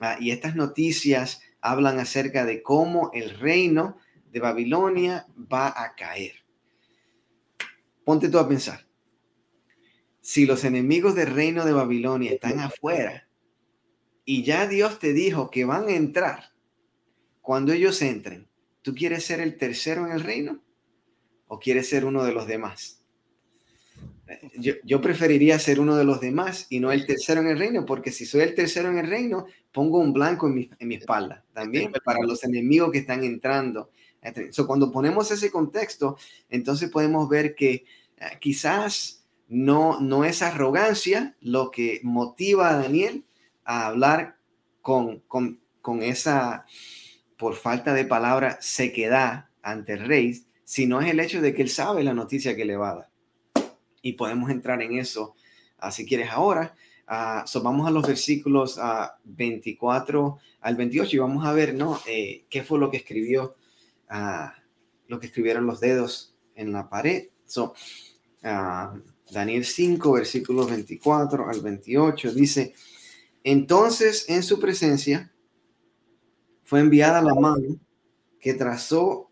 [0.00, 3.98] Ah, y estas noticias hablan acerca de cómo el reino
[4.30, 6.44] de Babilonia va a caer.
[8.04, 8.86] Ponte tú a pensar.
[10.20, 13.28] Si los enemigos del reino de Babilonia están afuera,
[14.24, 16.52] y ya Dios te dijo que van a entrar.
[17.40, 18.48] Cuando ellos entren,
[18.82, 20.62] ¿tú quieres ser el tercero en el reino
[21.46, 22.95] o quieres ser uno de los demás?
[24.58, 28.10] Yo, preferiría ser uno de los demás y no el tercero en el reino, porque
[28.10, 31.44] si soy el tercero en el reino, pongo un blanco en mi, en mi espalda
[31.52, 33.90] también para los enemigos que están entrando.
[34.50, 36.16] So, cuando ponemos ese contexto,
[36.48, 37.84] entonces podemos ver que
[38.16, 43.24] eh, quizás no, no es arrogancia lo que motiva a Daniel,
[43.64, 44.38] a hablar
[44.82, 46.66] con, con, con esa,
[47.36, 51.70] por falta de palabra, sequedad ante el rey, sino es el hecho de que él
[51.70, 53.15] sabe la noticia que le va a dar.
[54.06, 55.34] Y podemos entrar en eso,
[55.82, 56.76] uh, si quieres ahora.
[57.08, 61.98] Uh, vamos a los versículos uh, 24 al 28 y vamos a ver, ¿no?
[62.06, 63.56] Eh, ¿Qué fue lo que escribió,
[65.08, 67.30] lo que escribieron los dedos en la pared?
[67.46, 67.74] So,
[69.30, 72.74] Daniel 5, versículos 24 al 28 dice,
[73.42, 75.32] entonces, en su presencia,
[76.62, 77.78] fue enviada la mano
[78.40, 79.30] que trazó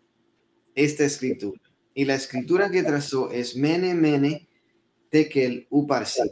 [0.73, 1.61] esta escritura.
[1.93, 4.44] Y la escritura que trazó es Mene, Mene,
[5.15, 6.29] Tekel, Uparsi.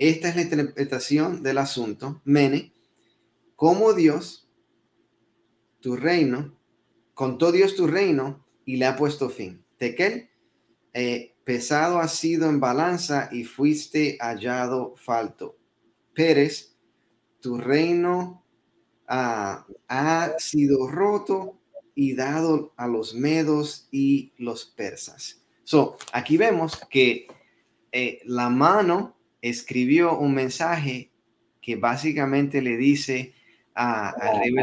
[0.00, 2.20] Esta es la interpretación del asunto.
[2.24, 2.72] Mene,
[3.54, 4.50] como Dios,
[5.78, 6.58] tu reino,
[7.14, 9.64] contó Dios tu reino y le ha puesto fin.
[9.76, 10.28] Tekel,
[10.92, 15.56] eh, pesado ha sido en balanza y fuiste hallado falto.
[16.14, 16.74] Pérez,
[17.38, 18.44] tu reino
[19.06, 21.60] ha sido roto
[21.94, 25.44] y dado a los medos y los persas.
[25.62, 27.28] So, aquí vemos que
[27.92, 31.10] eh, la mano escribió un mensaje
[31.60, 33.34] que básicamente le dice
[33.74, 34.54] a, al rey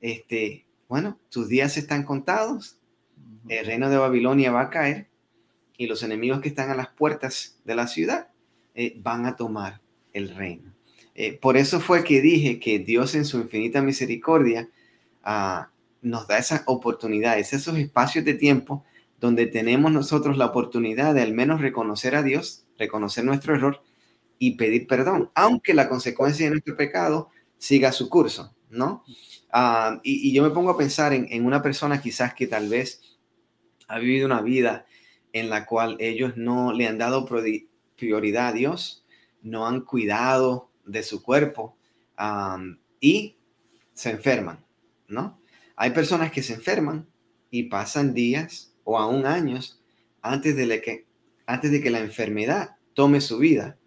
[0.00, 2.78] este, bueno, tus días están contados,
[3.48, 5.08] el reino de Babilonia va a caer
[5.76, 8.28] y los enemigos que están a las puertas de la ciudad
[8.74, 9.80] eh, van a tomar
[10.12, 10.72] el reino.
[11.14, 14.68] Eh, por eso fue que dije que Dios en su infinita misericordia
[15.22, 15.70] ah,
[16.02, 18.84] nos da esas oportunidades, esos espacios de tiempo
[19.20, 23.82] donde tenemos nosotros la oportunidad de al menos reconocer a Dios, reconocer nuestro error
[24.38, 29.04] y pedir perdón, aunque la consecuencia de nuestro pecado siga su curso, ¿no?
[29.50, 33.18] Ah, y, yo me pongo a pensar en, una persona quizás que tal vez
[33.88, 34.86] ha vivido una vida
[35.32, 37.26] en la cual ellos no le han dado
[37.96, 39.04] prioridad a Dios,
[39.42, 41.76] no han cuidado de su cuerpo
[43.00, 43.36] y
[43.92, 44.64] se enferman,
[45.08, 45.40] ¿no?
[45.76, 47.08] Hay personas que se enferman
[47.50, 49.80] y pasan días o aún años
[50.22, 51.06] antes de, que,
[51.46, 53.78] antes de que la enfermedad tome su vida.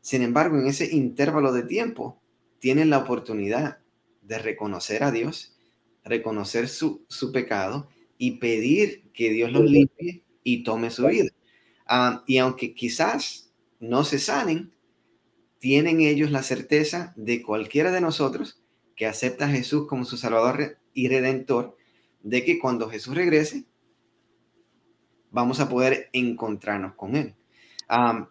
[0.00, 2.20] Sin embargo, en ese intervalo de tiempo,
[2.58, 3.78] tienen la oportunidad
[4.22, 5.56] de reconocer a Dios,
[6.04, 7.88] reconocer su, pecado
[8.18, 11.30] y pedir que Dios los limpie y tome su vida.
[11.86, 14.72] Ah, y aunque quizás no se sanen,
[15.58, 18.60] tienen ellos la certeza de cualquiera de nosotros
[18.96, 21.76] que acepta a Jesús como su Salvador y Redentor,
[22.22, 23.64] de que cuando Jesús regrese,
[25.34, 27.34] vamos a poder encontrarnos con Él.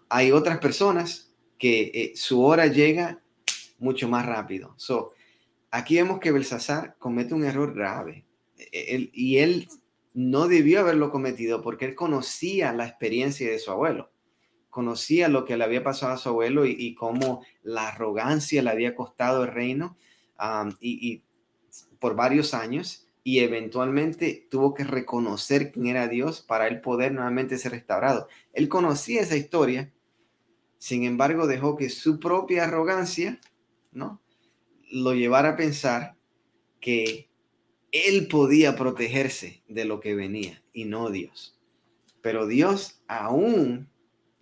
[0.10, 3.22] hay otras personas que eh, su hora llega
[3.78, 4.76] mucho más rápido.
[5.70, 8.26] Aquí vemos que Belsasar comete un error grave
[8.58, 9.68] e, y él
[10.14, 14.12] no debió haberlo cometido porque él conocía la experiencia de su abuelo,
[14.70, 18.96] conocía lo que le había pasado a su abuelo y, cómo la arrogancia le había
[18.96, 19.98] costado el reino
[20.80, 21.24] y,
[22.00, 27.58] por varios años y eventualmente tuvo que reconocer quién era Dios para él poder nuevamente
[27.58, 28.28] ser restaurado.
[28.52, 29.94] Él conocía esa historia,
[30.78, 33.40] sin embargo dejó que su propia arrogancia,
[33.92, 34.22] ¿no?
[34.92, 36.18] Lo llevara a pensar
[36.82, 37.30] que
[37.94, 41.58] él podía protegerse de lo que venía y no Dios.
[42.22, 43.90] Pero Dios aún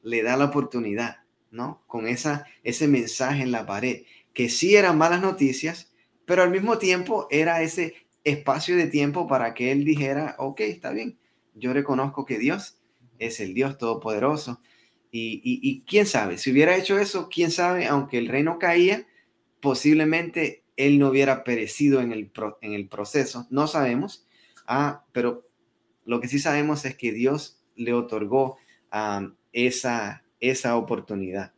[0.02, 1.18] le da la oportunidad,
[1.52, 1.84] ¿no?
[1.86, 5.92] Con esa, ese mensaje en la pared, que sí eran malas noticias,
[6.26, 10.92] pero al mismo tiempo era ese espacio de tiempo para que él dijera, ok, está
[10.92, 11.18] bien,
[11.54, 12.78] yo reconozco que Dios
[13.20, 14.62] es el Dios Todopoderoso.
[15.14, 19.06] Y, quién sabe, si hubiera hecho eso, quién sabe, aunque el reino caía,
[19.60, 22.32] posiblemente él no hubiera perecido en el,
[22.62, 24.26] en el proceso, no sabemos,
[24.68, 25.50] ah, pero
[26.06, 28.58] lo que sí sabemos es que Dios le otorgó
[29.52, 31.54] esa, esa oportunidad.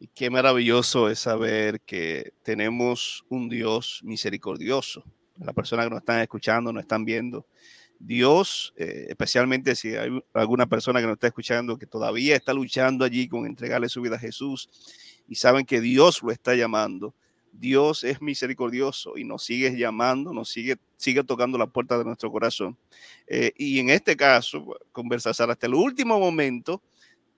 [0.00, 5.02] Y qué maravilloso es saber que tenemos un Dios misericordioso.
[5.38, 7.46] Las personas que nos están escuchando, nos están viendo.
[7.98, 13.04] Dios, eh, especialmente si hay alguna persona que nos está escuchando que todavía está luchando
[13.04, 14.70] allí con entregarle su vida a Jesús
[15.26, 17.12] y saben que Dios lo está llamando.
[17.50, 22.30] Dios es misericordioso y nos sigue llamando, nos sigue, sigue tocando la puerta de nuestro
[22.30, 22.76] corazón.
[23.26, 26.82] Eh, y en este caso, conversar hasta el último momento,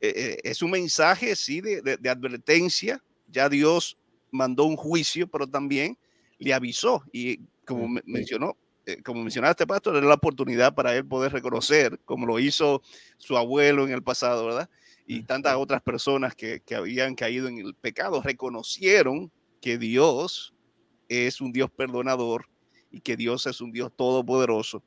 [0.00, 3.02] eh, eh, es un mensaje, sí, de, de, advertencia.
[3.28, 3.98] Ya Dios
[4.30, 5.98] mandó un juicio, pero también
[6.38, 7.04] le avisó.
[7.12, 12.26] Y como mencionó, eh, como mencionaste, pastor, era la oportunidad para él poder reconocer, como
[12.26, 12.82] lo hizo
[13.18, 14.70] su abuelo en el pasado, ¿verdad?
[15.06, 20.54] Y tantas otras personas que, que habían caído en el pecado, reconocieron que Dios
[21.08, 22.46] es un Dios perdonador
[22.90, 24.82] y que Dios es un Dios todopoderoso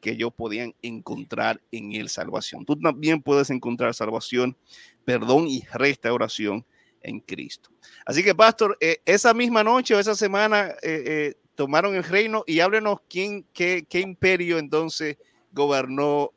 [0.00, 2.64] que ellos podían encontrar en él salvación.
[2.64, 4.56] Tú también puedes encontrar salvación,
[5.04, 6.64] perdón y restauración
[7.02, 7.70] en Cristo.
[8.06, 12.44] Así que, pastor, eh, esa misma noche o esa semana eh, eh, tomaron el reino
[12.46, 15.18] y háblenos quién, qué, qué imperio entonces
[15.52, 16.32] gobernó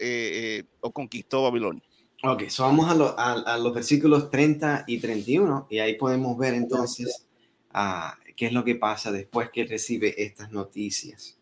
[0.82, 1.84] o conquistó Babilonia.
[2.24, 7.28] Ok, so vamos a, a, los versículos 30 y 31 y ahí podemos ver entonces
[7.74, 11.38] uh, qué es lo que pasa después que recibe estas noticias.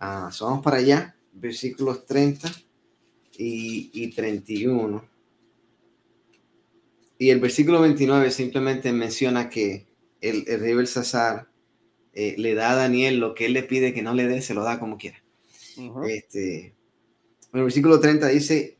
[0.00, 2.50] Uh, so vamos para allá versículos 30
[3.38, 5.04] y, 31.
[7.18, 9.86] Y el versículo 29 simplemente menciona que
[10.20, 11.48] el, rey Belsasar
[12.12, 14.54] eh, le da a Daniel lo que él le pide que no le dé, se
[14.54, 15.22] lo da como quiera.
[16.08, 16.74] este,
[17.52, 18.78] el versículo 30 dice,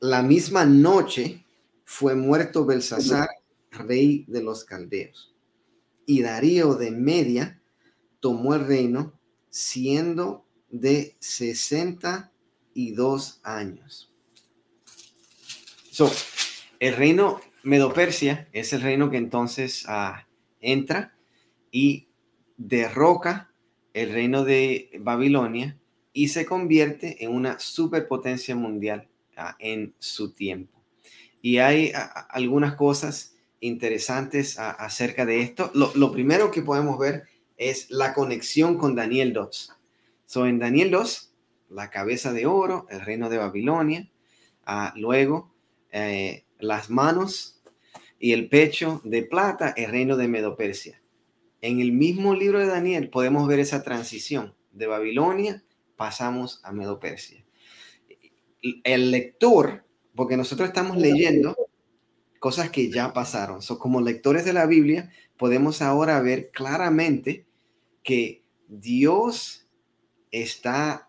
[0.00, 1.44] la misma noche
[1.84, 3.28] fue muerto Belsasar,
[3.70, 5.34] rey de los caldeos.
[6.06, 7.60] Y Darío de Media
[8.20, 9.12] tomó el reino,
[9.50, 10.45] siendo
[10.80, 14.12] de 62 años.
[15.90, 16.10] So,
[16.78, 20.26] el reino Medo-Persia es el reino que entonces ah,
[20.60, 21.16] entra
[21.70, 22.08] y
[22.56, 23.50] derroca
[23.92, 25.78] el reino de Babilonia
[26.12, 30.80] y se convierte en una superpotencia mundial ah, en su tiempo.
[31.42, 35.70] Y hay ah, algunas cosas interesantes acerca de esto.
[35.74, 37.24] Lo, primero que podemos ver
[37.56, 39.75] es la conexión con Daniel 2.
[40.26, 41.32] So, en Daniel 2,
[41.70, 44.10] la cabeza de oro, el reino de Babilonia.
[44.64, 45.54] Ah, luego,
[45.92, 47.62] eh, las manos
[48.18, 51.00] y el pecho de plata, el reino de Medo-Persia.
[51.60, 54.54] En el mismo libro de Daniel podemos ver esa transición.
[54.72, 55.64] De Babilonia
[55.96, 57.44] pasamos a Medo-Persia.
[58.82, 61.56] El lector, porque nosotros estamos leyendo
[62.40, 63.62] cosas que ya pasaron.
[63.62, 67.46] So, como lectores de la Biblia, podemos ahora ver claramente
[68.02, 69.65] que Dios
[70.30, 71.08] está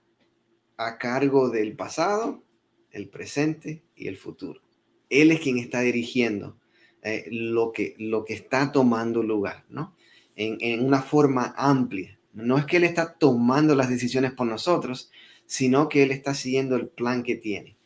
[0.78, 2.43] a cargo del pasado,
[2.91, 4.61] el presente y el futuro.
[5.09, 6.57] Él es quien está dirigiendo
[7.01, 9.95] eh, lo, que, lo que está tomando lugar, ¿no?
[10.36, 12.20] En, en, una forma amplia.
[12.34, 15.11] No es que Él está tomando las decisiones por nosotros,
[15.45, 17.78] sino que Él está siguiendo el plan que tiene.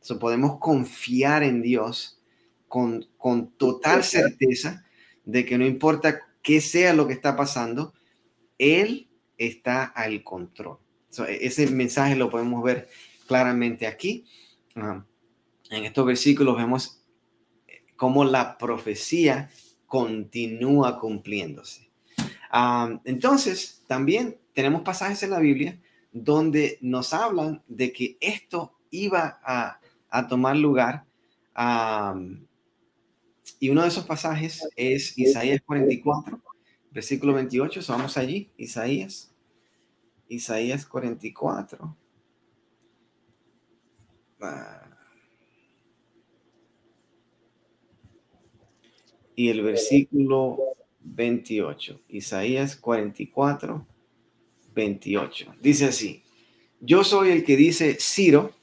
[0.00, 2.20] So, podemos confiar en Dios
[2.68, 4.84] con, con total certeza
[5.24, 7.92] de que no importa qué sea lo que está pasando,
[8.58, 9.05] Él
[9.38, 10.78] está al control.
[11.28, 12.88] E, ese mensaje lo podemos ver
[13.26, 14.24] claramente aquí.
[14.74, 15.04] Ah,
[15.70, 17.02] en estos versículos vemos
[17.66, 19.50] eh, cómo la profecía
[19.86, 21.90] continúa cumpliéndose.
[22.50, 25.80] Ah, entonces, también tenemos pasajes en la Biblia
[26.12, 29.80] donde nos hablan de que esto iba a,
[30.28, 31.04] tomar lugar.
[31.54, 32.18] Ah,
[33.60, 36.40] y uno de esos pasajes es Isaías 44,
[36.96, 37.80] versículo 28.
[37.88, 39.30] vamos allí, Isaías.
[40.28, 41.94] Isaías 44.
[49.34, 50.56] Y el versículo
[51.00, 52.00] 28.
[52.08, 53.86] Isaías 44,
[54.74, 55.54] 28.
[55.60, 56.22] Dice así.
[56.80, 58.54] Yo soy el que dice Ciro,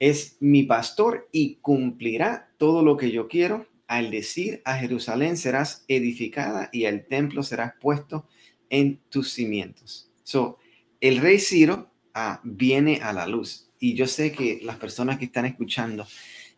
[0.00, 3.66] es mi pastor y cumplirá todo lo que yo quiero.
[3.86, 8.26] Al decir a Jerusalén serás edificada y al templo serás puesto
[8.68, 10.10] en tus cimientos.
[10.24, 10.58] So,
[11.00, 13.70] el rey Ciro ah, viene a la luz.
[13.78, 16.06] Y yo sé que las personas que están escuchando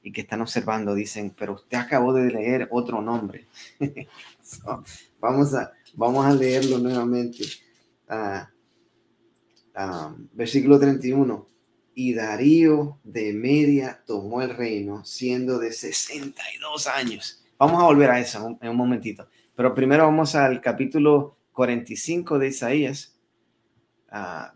[0.03, 3.47] y que están observando dicen, pero usted acabó de leer otro nombre.
[5.21, 7.45] vamos, a, vamos a leerlo nuevamente.
[8.09, 8.49] Ah,
[9.75, 11.47] ah, versículo 31.
[12.01, 17.45] Y Darío de Media tomó el reino siendo de 62 años.
[17.59, 19.27] Vamos a volver a eso en un momentito.
[19.57, 23.19] Pero primero vamos al capítulo 45 de Isaías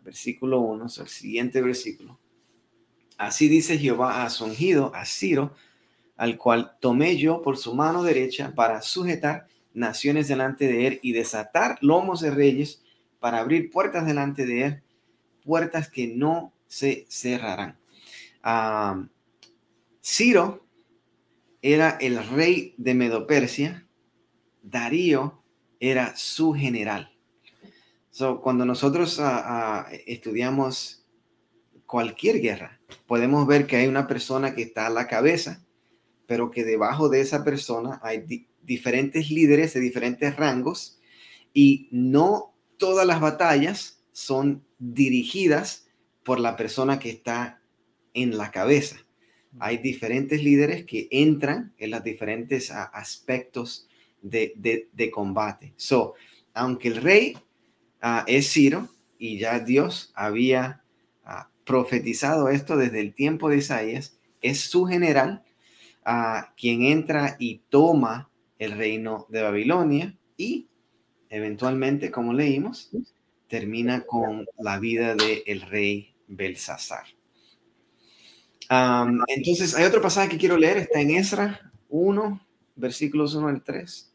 [0.05, 2.17] versículo 1, el siguiente versículo.
[3.19, 4.45] Así dice Jehová a su
[4.95, 5.53] a Ciro,
[6.17, 11.11] al cual tomé yo por su mano derecha para sujetar naciones delante de él y
[11.11, 12.85] desatar lomos de reyes
[13.19, 14.83] para abrir puertas delante de él,
[15.45, 17.79] puertas que no se cerrarán.
[20.03, 20.67] Ciro
[21.61, 23.87] era el rey de Medopersia,
[24.63, 25.43] Darío
[25.79, 27.13] era su general
[28.43, 31.07] cuando nosotros ah, ah, estudiamos
[31.87, 35.65] cualquier guerra, podemos ver que hay una persona que está a la cabeza,
[36.27, 41.01] pero que debajo de esa persona hay diferentes líderes de diferentes rangos
[41.53, 45.87] y no todas las batallas son dirigidas
[46.25, 47.61] por la persona que está
[48.15, 48.97] en la cabeza.
[49.59, 53.89] Hay diferentes líderes que entran en los diferentes aspectos
[54.23, 55.75] de, de, de combate.
[55.77, 56.15] So,
[56.55, 57.37] aunque el rey
[58.05, 60.83] Ah, es Ciro y ya Dios había
[61.25, 64.19] ah, profetizado esto desde el tiempo de Isaías.
[64.41, 65.45] Es su general
[66.05, 70.67] ah, quien entra y toma el reino de Babilonia y
[71.31, 72.91] eventualmente, como leímos,
[73.47, 77.07] termina con la vida del rey Belsasar.
[79.29, 82.47] entonces, hay otro pasaje que quiero leer, está en Esra 1,
[82.77, 84.13] versículos 1 al 3.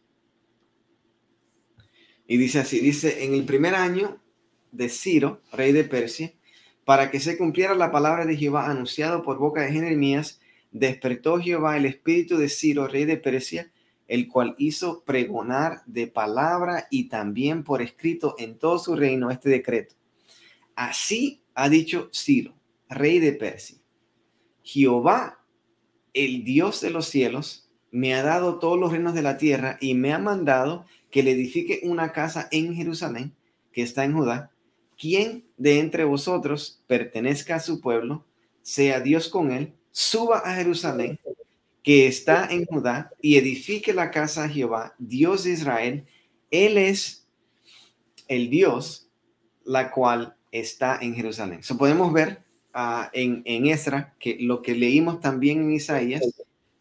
[2.28, 4.22] Y dice así, dice, en el primer año
[4.72, 6.34] de Ciro, rey de Persia,
[6.86, 10.40] para que se cumpliera la palabra de Jehová anunciado por boca de Jeremías,
[10.72, 13.72] despertó Jehová el espíritu de Ciro, rey de Persia,
[14.08, 19.50] el cual hizo pregonar de palabra y también por escrito en todo su reino este
[19.50, 19.96] decreto.
[20.76, 22.54] Así ha dicho Ciro,
[22.88, 23.80] rey de Persia.
[24.62, 25.44] Jehová,
[26.14, 29.96] el Dios de los cielos, me ha dado todos los reinos de la tierra y
[29.96, 33.36] me ha mandado que le edifique una casa en Jerusalén,
[33.72, 34.52] que está en Judá,
[35.00, 38.24] quien de entre vosotros pertenezca a su pueblo,
[38.62, 41.20] sea Dios con él, suba a Jerusalén,
[41.82, 46.06] que está en Judá, y edifique la casa a Jehová, Dios de Israel.
[46.52, 47.28] Él es
[48.28, 49.10] el Dios,
[49.66, 51.64] la cual está en Jerusalén.
[51.64, 52.44] So podemos ver
[52.76, 53.64] uh, en, en
[54.20, 56.22] que lo que leímos también en Isaías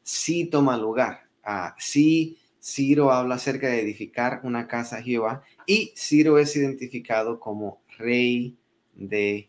[0.02, 5.92] sí toma lugar, uh, sí Ciro habla acerca de edificar una casa a Jehová y
[5.96, 8.58] Ciro es identificado como rey
[8.92, 9.48] de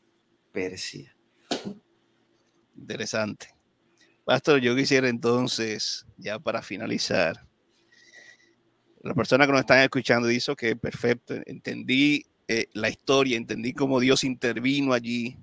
[0.52, 1.16] Persia.
[2.76, 3.48] Interesante.
[4.24, 7.48] Pastor, yo quisiera entonces, ya para finalizar,
[9.02, 14.00] La persona que nos están escuchando dice que perfecto, entendí eh, la historia, entendí cómo
[14.00, 15.36] Dios intervino allí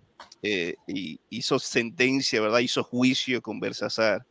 [0.42, 2.60] eh, y hizo sentencia, ¿verdad?
[2.60, 4.24] Hizo juicio con Belsasar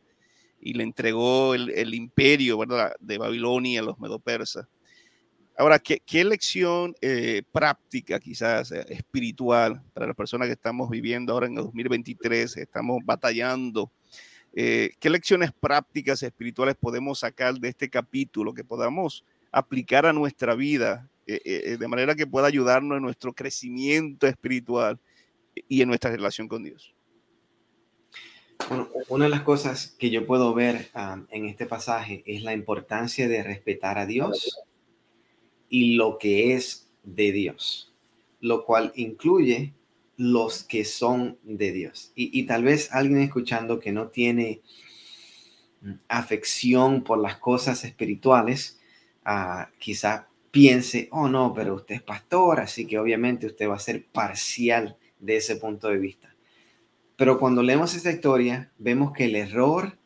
[0.60, 2.92] y le entregó el, imperio, ¿verdad?
[2.98, 4.66] De Babilonia a los medopersas.
[5.56, 11.56] Ahora, ¿qué, lección eh, práctica, quizás espiritual, para las personas que estamos viviendo ahora en
[11.56, 13.92] el 2023, estamos batallando?
[14.52, 21.08] ¿Qué lecciones prácticas espirituales podemos sacar de este capítulo que podamos aplicar a nuestra vida
[21.26, 24.98] eh, eh, eh, de manera que pueda ayudarnos en nuestro crecimiento espiritual
[25.68, 26.94] y en nuestra relación con Dios.
[29.08, 30.90] Una de las cosas que yo puedo ver
[31.30, 34.58] en este pasaje es la importancia de respetar a Dios
[35.68, 37.92] y lo que es de Dios,
[38.40, 39.74] lo cual incluye
[40.16, 42.12] los que son de Dios.
[42.14, 44.60] Y, tal vez alguien escuchando que no tiene
[45.80, 48.80] mm, afección por las cosas espirituales,
[49.26, 53.80] uh, quizá piense, oh no, pero usted es pastor, así que obviamente usted va a
[53.80, 56.32] ser parcial de ese punto de vista.
[57.16, 59.98] Pero cuando leemos esta historia, vemos que el error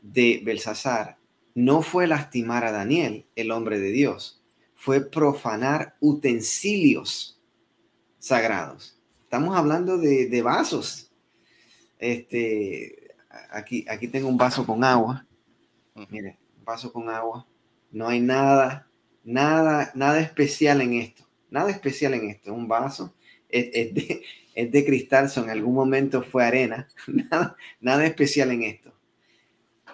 [0.00, 1.18] de Belsasar
[1.56, 4.40] no fue lastimar a Daniel, el hombre de Dios,
[4.76, 7.42] fue profanar utensilios
[8.20, 9.00] sagrados.
[9.24, 11.10] Estamos hablando de, vasos.
[11.98, 13.16] Este,
[13.50, 15.26] aquí, aquí tengo un vaso con agua.
[16.08, 17.48] Mire, un vaso con agua.
[17.90, 18.88] No hay nada
[19.24, 21.28] Nada, nada especial en esto.
[21.50, 22.52] Nada especial en esto.
[22.52, 23.14] Un vaso
[23.48, 24.22] es, de,
[24.54, 26.88] es de, cristal, en algún momento fue arena.
[27.06, 28.92] Nada, nada especial en esto.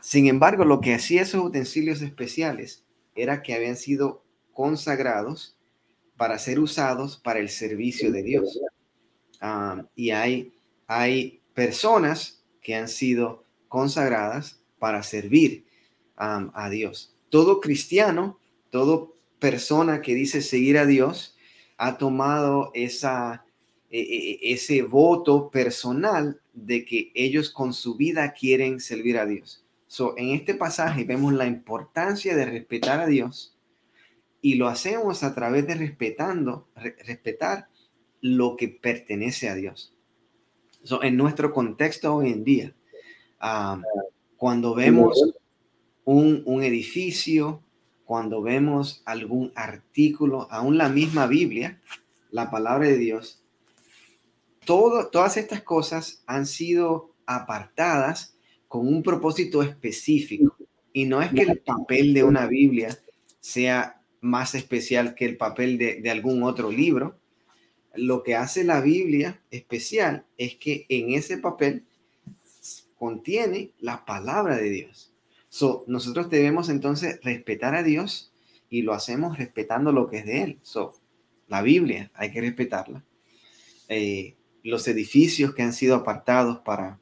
[0.01, 5.59] Sin embargo, lo que hacía esos utensilios especiales era que habían sido consagrados
[6.17, 8.61] para ser usados para el servicio de Dios.
[9.41, 10.53] Ah, y hay,
[10.87, 15.67] hay personas que han sido consagradas para servir
[16.17, 17.15] ah, a Dios.
[17.29, 18.39] Todo cristiano,
[18.71, 21.37] todo persona que dice seguir a Dios
[21.77, 23.45] ha tomado esa,
[23.91, 29.27] e, e, e, ese voto personal de que ellos con su vida quieren servir a
[29.27, 29.65] Dios.
[29.87, 33.57] So, en este pasaje vemos la importancia de respetar a Dios
[34.43, 37.69] y lo hacemos a través de respetando, respetar
[38.21, 39.95] lo que pertenece a Dios.
[40.83, 42.75] So, en nuestro contexto hoy en día,
[43.41, 43.81] ah,
[44.37, 45.35] cuando vemos
[46.05, 47.63] un, un edificio,
[48.09, 51.79] cuando vemos algún artículo, aún la misma Biblia,
[52.31, 53.43] la palabra de Dios,
[54.65, 58.35] todas estas cosas han sido apartadas
[58.67, 60.57] con un propósito específico.
[60.95, 62.99] Y no es que el papel de una Biblia
[63.41, 67.19] sea más especial que el papel de algún otro libro.
[67.93, 71.85] Lo que hace la Biblia especial es que en ese papel
[72.97, 75.08] contiene la palabra de Dios
[75.87, 78.33] nosotros debemos entonces respetar a Dios
[78.71, 80.59] y lo hacemos respetando lo que es de Él.
[80.63, 80.95] So,
[81.47, 83.05] la Biblia hay que respetarla.
[83.89, 87.01] Eh, los edificios que han sido apartados para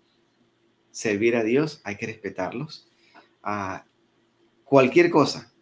[0.90, 2.88] servir a Dios hay que respetarlos.
[3.48, 3.86] a
[4.64, 5.52] cualquier cosa.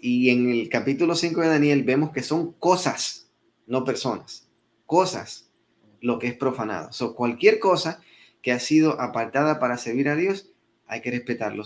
[0.00, 3.30] Y en el capítulo 5 de Daniel vemos que son cosas,
[3.68, 4.48] no personas.
[4.86, 5.52] Cosas,
[6.00, 6.92] lo que es profanado.
[6.92, 8.00] So, cualquier cosa
[8.42, 10.49] que ha sido apartada para servir a Dios
[10.90, 11.64] hay que respetarlo.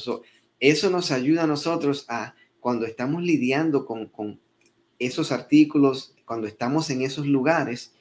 [0.60, 4.40] eso nos ayuda a nosotros a, cuando estamos lidiando con,
[4.98, 7.92] esos artículos, cuando estamos en esos lugares,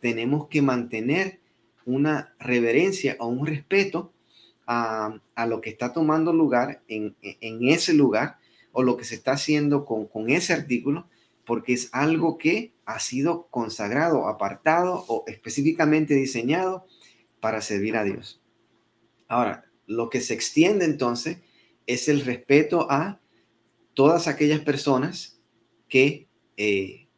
[0.00, 1.40] tenemos que mantener
[1.86, 4.12] una reverencia o un respeto
[4.66, 8.38] a, lo que está tomando lugar en, ese lugar
[8.72, 11.08] o lo que se está haciendo con, con, ese artículo,
[11.46, 16.84] porque es algo que ha sido consagrado, apartado o específicamente diseñado
[17.40, 18.40] para servir a Dios.
[19.28, 21.38] Ahora, lo que se extiende entonces
[21.86, 23.20] es el respeto a
[23.94, 25.40] todas aquellas personas
[25.88, 27.08] que eh,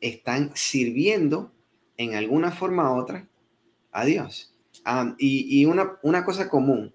[0.00, 1.52] están sirviendo
[1.96, 3.28] en alguna forma u otra
[3.92, 4.54] a Dios.
[5.18, 6.94] y, una, cosa común,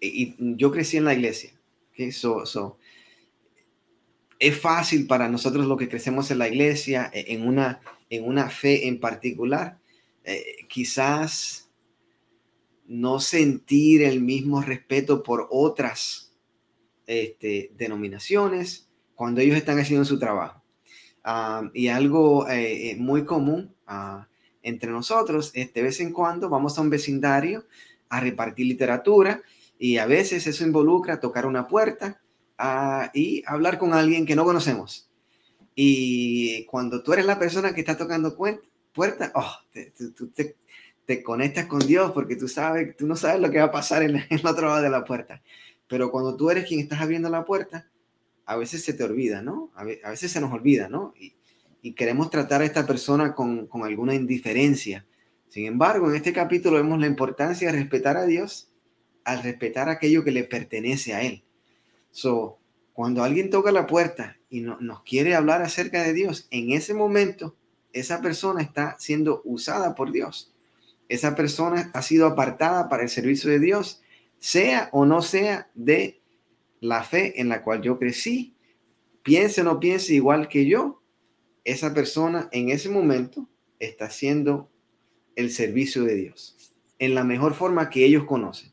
[0.00, 1.52] y, yo crecí en la iglesia,
[1.94, 2.78] que eso
[4.38, 8.50] es fácil para nosotros lo que crecemos en la iglesia, e, en una, en una
[8.50, 9.78] fe en particular,
[10.24, 11.69] eh, quizás
[12.90, 16.32] no sentir el mismo respeto por otras
[17.06, 20.60] este, denominaciones cuando ellos están haciendo su trabajo.
[21.22, 24.26] Ah, y algo eh, eh, muy común ah,
[24.64, 27.64] entre nosotros es de vez en cuando vamos a un vecindario
[28.08, 29.40] a repartir literatura
[29.78, 32.20] y a veces eso involucra tocar una puerta
[32.58, 35.08] ah, y hablar con alguien que no conocemos.
[35.76, 39.92] Y cuando tú eres la persona que está tocando puerta, oh, te,
[40.34, 40.56] te
[41.22, 44.24] conectas con Dios porque tú sabes, tú no sabes lo que va a pasar en,
[44.28, 45.42] el otro lado de la puerta.
[45.88, 47.90] Pero cuando tú eres quien estás abriendo la puerta,
[48.46, 49.70] a veces se te olvida, ¿no?
[49.74, 51.14] A, veces se nos olvida, ¿no?
[51.18, 51.34] Y,
[51.94, 55.06] queremos tratar a esta persona con, con alguna indiferencia.
[55.48, 58.70] Sin embargo, en este capítulo vemos la importancia de respetar a Dios
[59.24, 61.42] al respetar aquello que le pertenece a Él.
[62.10, 62.58] So,
[62.92, 67.56] cuando alguien toca la puerta y nos quiere hablar acerca de Dios, en ese momento
[67.92, 70.49] esa persona está siendo usada por Dios.
[71.10, 74.00] Esa persona ha sido apartada para el servicio de Dios,
[74.38, 76.22] sea o no sea de
[76.78, 78.54] la fe en la cual yo crecí,
[79.24, 81.02] piense o no piense igual que yo,
[81.64, 83.48] esa persona en ese momento
[83.80, 84.70] está haciendo
[85.34, 86.56] el servicio de Dios
[87.00, 88.72] en la mejor forma que ellos conocen.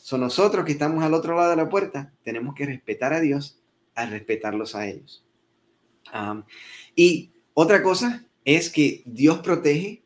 [0.00, 3.60] Son nosotros que estamos al otro lado de la puerta, tenemos que respetar a Dios
[3.94, 5.22] al respetarlos a ellos.
[6.96, 10.03] y otra cosa es que Dios protege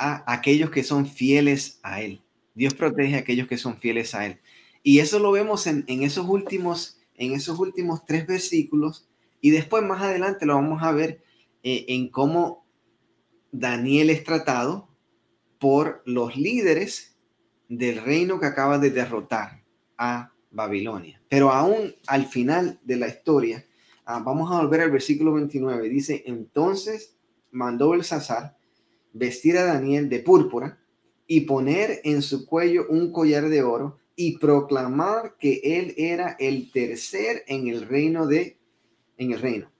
[0.00, 2.22] a aquellos que son fieles a Él.
[2.54, 4.40] Dios protege a aquellos que son fieles a Él.
[4.82, 9.08] Y eso lo vemos en, esos, últimos, en esos últimos tres versículos.
[9.42, 11.22] Y después más adelante lo vamos a ver
[11.62, 12.64] eh, en cómo
[13.52, 14.88] Daniel es tratado
[15.58, 17.18] por los líderes
[17.68, 19.62] del reino que acaba de derrotar
[19.98, 21.22] a Babilonia.
[21.28, 23.66] Pero aún al final de la historia,
[24.06, 25.90] ah, vamos a volver al versículo 29.
[25.90, 27.18] Dice, entonces
[27.50, 28.56] mandó el Sazar
[29.12, 30.78] vestir a Daniel de púrpura
[31.26, 36.70] y poner en su cuello un collar de oro y proclamar que él era el
[36.70, 38.58] tercer en el reino de
[39.16, 39.70] en el reino.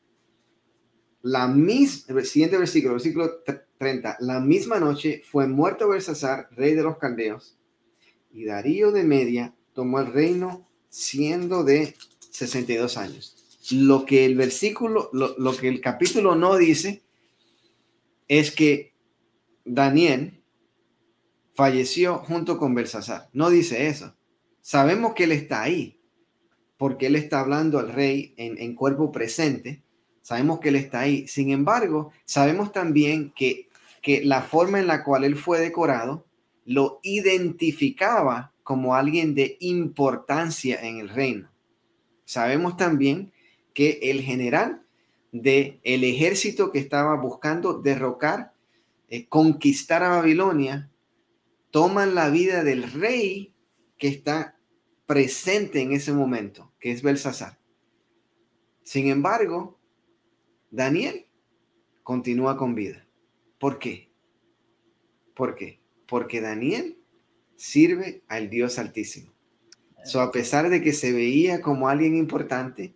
[1.22, 3.42] La misma, siguiente versículo, versículo
[3.78, 7.58] 30, la misma noche fue muerto Belsasar, rey de los caldeos,
[8.32, 11.94] y Darío de Media tomó el reino siendo de
[12.30, 13.36] 62 años.
[13.72, 17.02] Lo que el versículo, lo, que el capítulo no dice
[18.28, 18.89] es que
[19.74, 20.42] Daniel
[21.54, 23.28] falleció junto con Belsasar.
[23.32, 24.16] No dice eso.
[24.60, 26.00] Sabemos que él está ahí,
[26.76, 29.82] porque él está hablando al rey en, en cuerpo presente.
[30.22, 31.28] Sabemos que él está ahí.
[31.28, 33.68] Sin embargo, sabemos también que,
[34.02, 36.26] que la forma en la cual él fue decorado
[36.64, 41.50] lo identificaba como alguien de importancia en el reino.
[42.24, 43.32] Sabemos también
[43.72, 44.82] que el general
[45.32, 48.49] del el ejército que estaba buscando derrocar,
[49.10, 50.90] eh, conquistar a Babilonia,
[51.70, 53.54] toman la vida del rey
[53.98, 54.56] que está
[55.04, 57.58] presente en ese momento, que es Belsasar.
[58.84, 59.78] Sin embargo,
[60.70, 61.26] Daniel
[62.02, 63.06] continúa con vida.
[63.58, 64.10] ¿Por qué?
[65.34, 65.80] ¿Por qué?
[66.06, 66.96] Porque Daniel
[67.56, 69.32] sirve al Dios Altísimo.
[70.04, 72.94] So, a pesar de que se veía como alguien importante,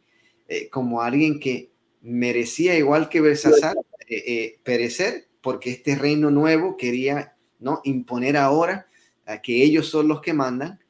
[0.48, 3.76] eh, como alguien que merecía, igual que Belsasar,
[4.08, 7.82] eh, perecer, porque este reino nuevo quería ¿no?
[7.84, 8.88] imponer ahora
[9.26, 10.80] a que ellos son los que mandan,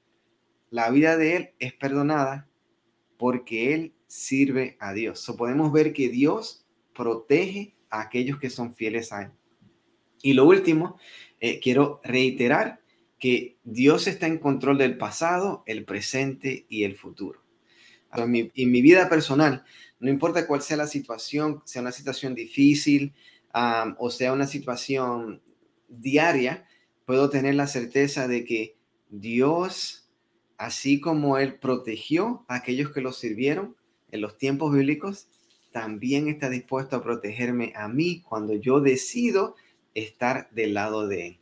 [0.70, 2.48] la vida de él es perdonada
[3.18, 5.18] porque él sirve a Dios.
[5.18, 9.30] So, podemos ver que Dios protege a aquellos que son fieles a él.
[10.22, 10.98] Y lo último,
[11.60, 12.80] quiero reiterar
[13.18, 17.42] que Dios está en control del pasado, el presente y el futuro.
[18.14, 18.30] En
[18.70, 19.64] mi, vida personal,
[19.98, 23.12] no importa cuál sea la situación, sea una situación difícil
[23.98, 25.42] o sea una situación
[25.88, 26.66] diaria,
[27.04, 28.76] puedo tener la certeza de que
[29.10, 30.08] Dios,
[30.58, 33.76] así como Él protegió a aquellos que lo sirvieron
[34.10, 35.28] en los tiempos bíblicos,
[35.72, 39.56] también está dispuesto a protegerme a mí cuando yo decido
[39.94, 41.40] estar del lado de Él.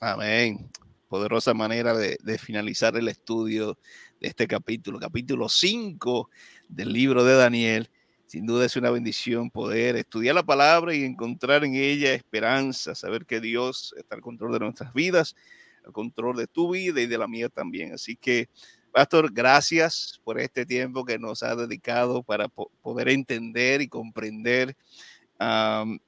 [0.00, 0.70] Amén.
[1.08, 3.78] Poderosa manera de, finalizar el estudio
[4.20, 6.30] de este capítulo, capítulo 5
[6.68, 7.90] del libro de Daniel.
[8.26, 13.26] Sin duda es una bendición poder estudiar la palabra y encontrar en ella esperanza, saber
[13.26, 15.36] que Dios está al control de nuestras vidas,
[15.84, 17.92] al control de tu vida y de la mía también.
[17.92, 18.48] Así que,
[18.92, 24.74] Pastor, gracias por este tiempo que nos ha dedicado para poder entender y comprender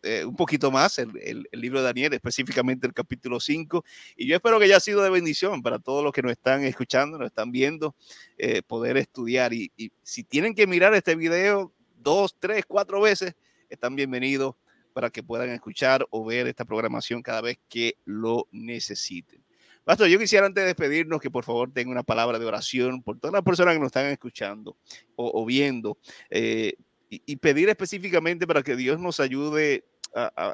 [0.02, 3.84] eh, un poquito más el, libro de Daniel, específicamente el capítulo 5.
[4.16, 7.18] Y yo espero que haya sido de bendición para todos los que nos están escuchando,
[7.18, 7.94] nos están viendo,
[8.38, 9.52] eh, poder estudiar.
[9.52, 9.70] Y,
[10.02, 13.34] si tienen que mirar este video dos, tres, cuatro veces,
[13.68, 14.54] están bienvenidos
[14.92, 19.44] para que puedan escuchar o ver esta programación cada vez que lo necesiten.
[19.84, 23.18] Pastor, yo quisiera antes de despedirnos que por favor tenga una palabra de oración por
[23.20, 24.76] todas las personas que nos están escuchando
[25.14, 25.96] o, viendo.
[26.28, 26.74] Eh,
[27.08, 29.84] y, pedir específicamente para que Dios nos ayude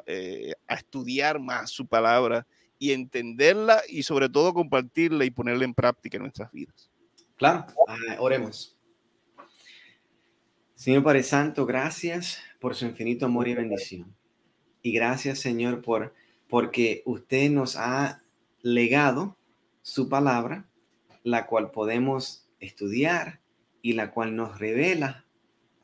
[0.05, 2.45] eh, a, estudiar más su palabra
[2.77, 6.91] y entenderla y sobre todo compartirla y ponerla en práctica en nuestras vidas.
[7.35, 8.77] Claro, ah, oremos.
[10.83, 14.13] Señor Padre Santo, gracias por su infinito amor y bendición.
[14.81, 16.13] Y gracias, Señor, por
[16.49, 18.21] porque usted nos ha
[18.61, 19.37] legado
[19.81, 20.67] su palabra,
[21.23, 23.39] la cual podemos estudiar
[23.81, 25.25] y la cual nos revela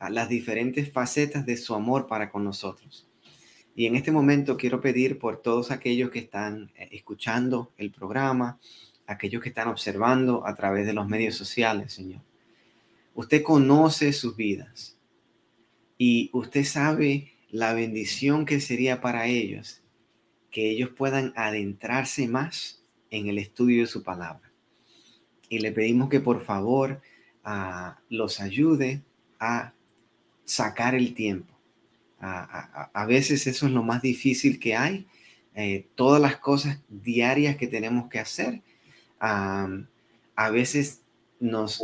[0.01, 3.07] las diferentes facetas de su amor para con nosotros.
[3.75, 8.59] Y en este momento quiero pedir por todos aquellos que están eh, escuchando el programa,
[9.07, 12.28] aquellos que están observando a través de los medios sociales, Señor.
[13.13, 14.97] Usted conoce sus vidas
[15.97, 19.81] y usted sabe la bendición que sería para ellos
[20.51, 24.51] que ellos puedan adentrarse más en el estudio de su palabra.
[25.47, 27.01] Y le pedimos que por favor
[27.43, 29.03] ah, los ayude
[29.39, 29.73] a
[30.45, 31.53] sacar el tiempo.
[32.21, 35.07] A, veces eso es lo más difícil que hay.
[35.55, 38.61] Eh, todas las cosas diarias que tenemos que hacer,
[39.19, 41.03] a veces
[41.39, 41.81] nos,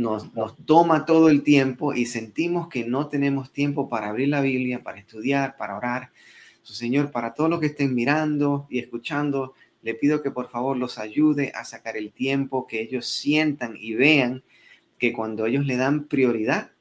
[0.00, 0.30] nos,
[0.64, 4.98] toma todo el tiempo y sentimos que no tenemos tiempo para abrir la Biblia, para
[4.98, 6.10] estudiar, para orar.
[6.62, 10.76] Su Señor, para todos los que estén mirando y escuchando, le pido que por favor
[10.76, 14.42] los ayude a sacar el tiempo, que ellos sientan y vean
[14.98, 16.72] que cuando ellos le dan prioridad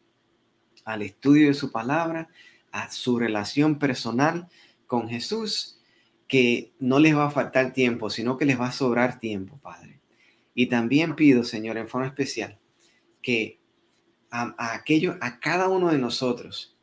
[0.85, 2.29] al estudio de su palabra,
[2.71, 4.47] a su relación personal
[4.87, 5.79] con Jesús,
[6.27, 9.99] que no les va a faltar tiempo, sino que les va a sobrar tiempo, Padre.
[10.53, 12.59] Y también pido, Señor, en forma especial,
[13.21, 13.59] que
[14.31, 16.75] a, aquello, a cada uno de nosotros,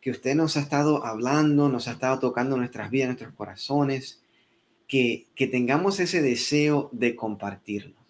[0.00, 4.22] que usted nos ha estado hablando, nos ha estado tocando nuestras vidas, nuestros corazones,
[4.88, 8.02] que, que tengamos ese deseo de compartirnos,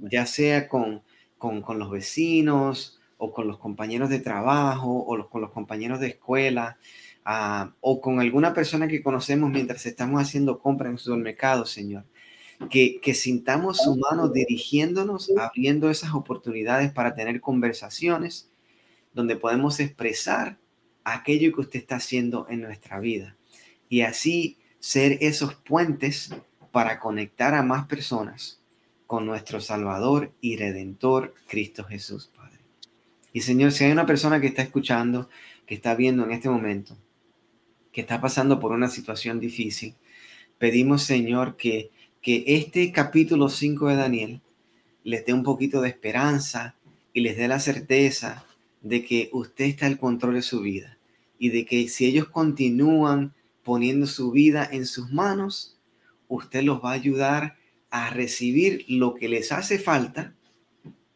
[0.00, 1.02] ya sea con,
[1.38, 6.08] con, con los vecinos, o con los compañeros de trabajo o con los compañeros de
[6.08, 6.76] escuela
[7.24, 12.04] ah, o con alguna persona que conocemos mientras estamos haciendo compras en su supermercado, Señor.
[12.70, 18.50] Que, sintamos su mano dirigiéndonos, abriendo esas oportunidades para tener conversaciones
[19.12, 20.58] donde podemos expresar
[21.04, 23.36] aquello que usted está haciendo en nuestra vida
[23.88, 26.34] y así ser esos puentes
[26.72, 28.60] para conectar a más personas
[29.06, 32.30] con nuestro Salvador y Redentor Cristo Jesús.
[33.32, 35.28] Y Señor, si hay una persona que está escuchando,
[35.66, 36.96] que está viendo en este momento,
[37.92, 39.94] que está pasando por una situación difícil,
[40.58, 41.90] pedimos, Señor, que,
[42.24, 44.40] que este capítulo 5 de Daniel
[45.04, 46.74] les dé un poquito de esperanza
[47.12, 48.46] y les dé la certeza
[48.80, 50.96] de que usted está al control de su vida
[51.38, 55.78] y de que si ellos continúan poniendo su vida en sus manos,
[56.26, 57.58] usted los va a ayudar
[57.90, 60.34] a recibir lo que les hace falta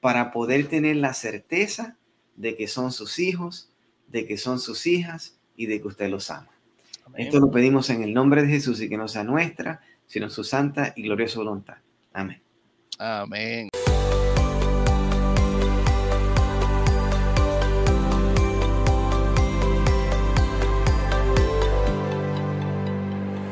[0.01, 1.97] para poder tener la certeza
[2.37, 3.71] de que son sus hijos,
[4.09, 6.51] de que son sus hijas y de que usted los ama.
[7.17, 10.43] Esto lo pedimos en el nombre de Jesús y que no sea nuestra, sino su
[10.43, 11.77] santa y gloriosa voluntad.
[12.13, 12.43] Amén.
[12.99, 13.69] Amén.